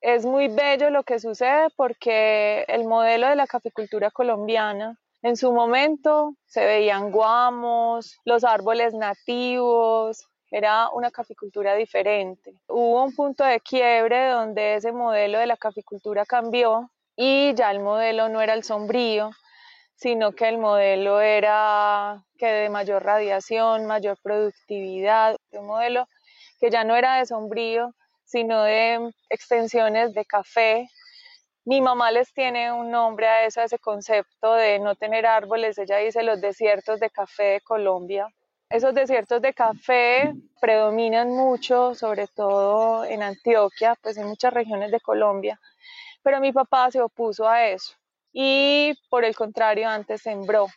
[0.01, 5.53] es muy bello lo que sucede porque el modelo de la caficultura colombiana en su
[5.53, 12.55] momento se veían guamos, los árboles nativos, era una caficultura diferente.
[12.66, 17.80] Hubo un punto de quiebre donde ese modelo de la caficultura cambió y ya el
[17.80, 19.30] modelo no era el sombrío,
[19.94, 26.09] sino que el modelo era que de mayor radiación, mayor productividad, un modelo
[26.59, 27.94] que ya no era de sombrío,
[28.30, 30.88] sino de extensiones de café.
[31.64, 35.78] Mi mamá les tiene un nombre a eso, a ese concepto de no tener árboles.
[35.78, 38.28] Ella dice los desiertos de café de Colombia.
[38.70, 45.00] Esos desiertos de café predominan mucho, sobre todo en Antioquia, pues en muchas regiones de
[45.00, 45.60] Colombia,
[46.22, 47.94] pero mi papá se opuso a eso
[48.32, 50.68] y por el contrario antes sembró.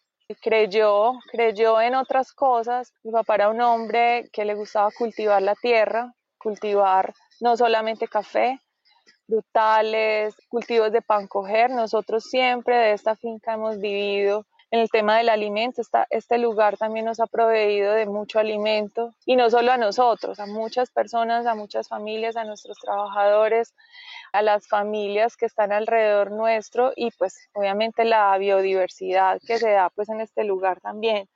[0.41, 2.93] Creyó, creyó en otras cosas.
[3.03, 6.13] Mi papá era un hombre que le gustaba cultivar la tierra,
[6.43, 8.59] cultivar no solamente café,
[9.25, 11.71] frutales, cultivos de pan coger.
[11.71, 15.83] Nosotros siempre de esta finca hemos vivido en el tema del alimento.
[16.09, 20.47] este lugar también nos ha proveído de mucho alimento y no solo a nosotros, a
[20.47, 23.75] muchas personas, a muchas familias, a nuestros trabajadores,
[24.31, 29.91] a las familias que están alrededor nuestro y pues obviamente la biodiversidad que se da
[29.91, 31.29] pues en este lugar también.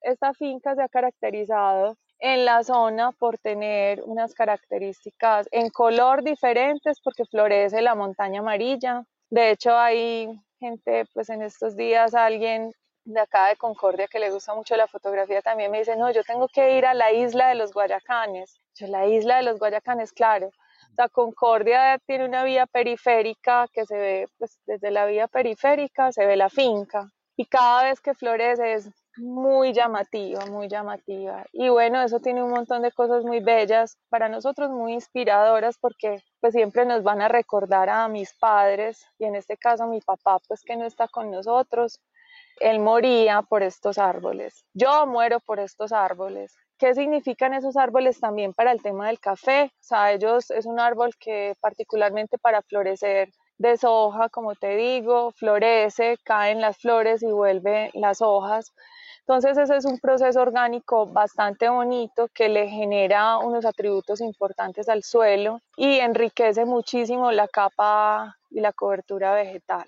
[0.00, 7.00] Esta finca se ha caracterizado en la zona por tener unas características en color diferentes
[7.00, 9.04] porque florece la montaña amarilla.
[9.30, 12.72] De hecho, hay gente, pues en estos días alguien
[13.04, 16.22] de acá de Concordia que le gusta mucho la fotografía también me dice, no, yo
[16.24, 18.60] tengo que ir a la isla de los Guayacanes.
[18.74, 20.50] Yo, la isla de los Guayacanes, claro.
[20.96, 26.26] La Concordia tiene una vía periférica que se ve, pues desde la vía periférica se
[26.26, 31.44] ve la finca y cada vez que florece es muy llamativa, muy llamativa.
[31.52, 36.22] Y bueno, eso tiene un montón de cosas muy bellas, para nosotros muy inspiradoras porque
[36.40, 40.00] pues siempre nos van a recordar a mis padres y en este caso a mi
[40.00, 42.00] papá pues que no está con nosotros.
[42.60, 44.64] Él moría por estos árboles.
[44.74, 46.56] Yo muero por estos árboles.
[46.78, 49.64] ¿Qué significan esos árboles también para el tema del café?
[49.64, 56.16] O sea, ellos es un árbol que particularmente para florecer deshoja, como te digo, florece,
[56.24, 58.72] caen las flores y vuelve las hojas.
[59.28, 65.02] Entonces ese es un proceso orgánico bastante bonito que le genera unos atributos importantes al
[65.02, 69.84] suelo y enriquece muchísimo la capa y la cobertura vegetal.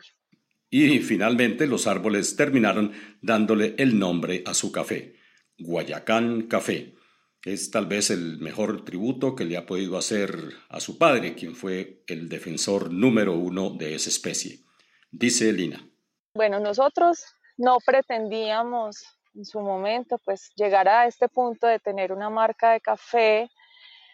[0.68, 5.14] Y finalmente los árboles terminaron dándole el nombre a su café,
[5.59, 6.95] Guayacán Café.
[7.43, 10.34] Es tal vez el mejor tributo que le ha podido hacer
[10.68, 14.59] a su padre, quien fue el defensor número uno de esa especie.
[15.11, 15.82] Dice Lina.
[16.34, 17.24] Bueno, nosotros
[17.57, 19.03] no pretendíamos
[19.34, 23.50] en su momento, pues llegar a este punto de tener una marca de café,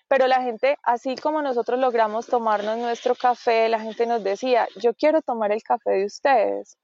[0.08, 4.94] pero la gente, así como nosotros logramos tomarnos nuestro café, la gente nos decía, yo
[4.94, 6.76] quiero tomar el café de ustedes.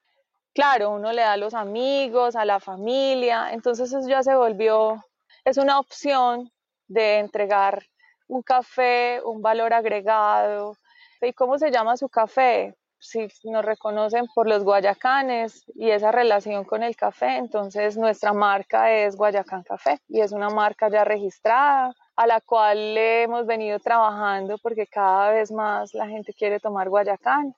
[0.54, 5.02] Claro, uno le da a los amigos, a la familia, entonces eso ya se volvió,
[5.44, 6.50] es una opción
[6.88, 7.84] de entregar
[8.28, 10.76] un café, un valor agregado.
[11.20, 12.74] ¿Y cómo se llama su café?
[13.03, 18.92] Si nos reconocen por los guayacanes y esa relación con el café, entonces nuestra marca
[18.92, 23.80] es Guayacán Café y es una marca ya registrada a la cual le hemos venido
[23.80, 27.55] trabajando porque cada vez más la gente quiere tomar Guayacán.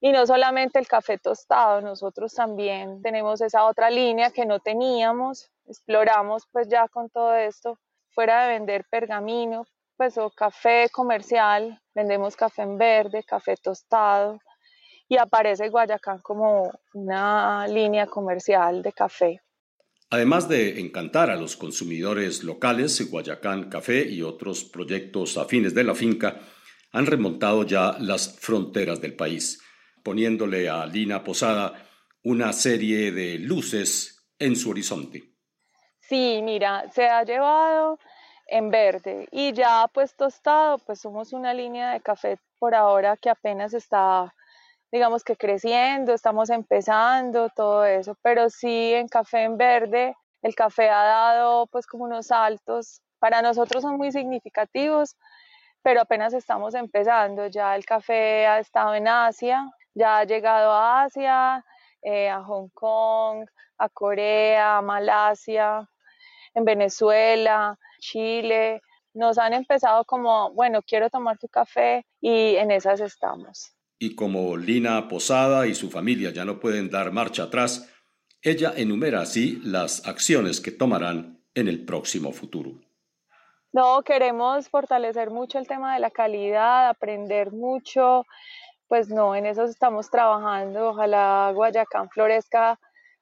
[0.00, 5.50] Y no solamente el café tostado, nosotros también tenemos esa otra línea que no teníamos,
[5.66, 7.80] exploramos pues ya con todo esto,
[8.10, 9.64] fuera de vender pergamino,
[9.96, 14.38] pues o café comercial, vendemos café en verde, café tostado,
[15.08, 19.40] y aparece Guayacán como una línea comercial de café.
[20.10, 25.94] Además de encantar a los consumidores locales, Guayacán Café y otros proyectos afines de la
[25.94, 26.40] finca
[26.92, 29.60] han remontado ya las fronteras del país,
[30.04, 31.74] poniéndole a Lina Posada
[32.22, 35.24] una serie de luces en su horizonte.
[35.98, 37.98] Sí, mira, se ha llevado
[38.46, 43.28] en verde y ya pues tostado, pues somos una línea de café por ahora que
[43.28, 44.32] apenas está
[44.92, 50.90] digamos que creciendo, estamos empezando, todo eso, pero sí en café en verde, el café
[50.90, 55.16] ha dado pues como unos saltos, para nosotros son muy significativos,
[55.82, 61.04] pero apenas estamos empezando, ya el café ha estado en Asia, ya ha llegado a
[61.04, 61.64] Asia,
[62.02, 63.46] eh, a Hong Kong,
[63.78, 65.88] a Corea, a Malasia,
[66.54, 68.80] en Venezuela, Chile,
[69.14, 73.75] nos han empezado como, bueno, quiero tomar tu café y en esas estamos.
[73.98, 77.90] Y como Lina Posada y su familia ya no pueden dar marcha atrás,
[78.42, 82.72] ella enumera así las acciones que tomarán en el próximo futuro.
[83.72, 88.24] No, queremos fortalecer mucho el tema de la calidad, aprender mucho,
[88.88, 90.90] pues no, en eso estamos trabajando.
[90.90, 92.78] Ojalá Guayacán florezca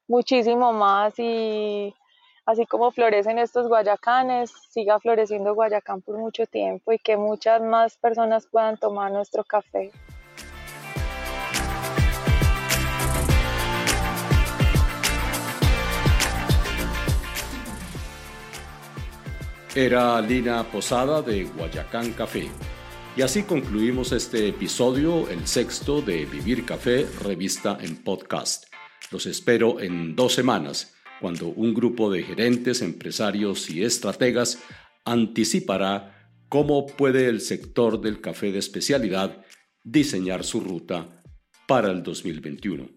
[0.06, 1.94] muchísimo más y
[2.46, 7.96] así como florecen estos guayacanes, siga floreciendo Guayacán por mucho tiempo y que muchas más
[7.96, 9.90] personas puedan tomar nuestro café.
[19.76, 22.48] Era Lina Posada de Guayacán Café.
[23.16, 28.66] Y así concluimos este episodio, el sexto de Vivir Café, revista en podcast.
[29.10, 34.62] Los espero en dos semanas cuando un grupo de gerentes, empresarios y estrategas
[35.04, 39.44] anticipará cómo puede el sector del café de especialidad
[39.82, 41.24] diseñar su ruta
[41.66, 42.90] para el 2021.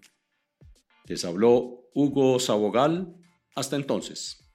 [1.06, 3.16] Les habló Hugo Sabogal.
[3.56, 4.47] Hasta entonces.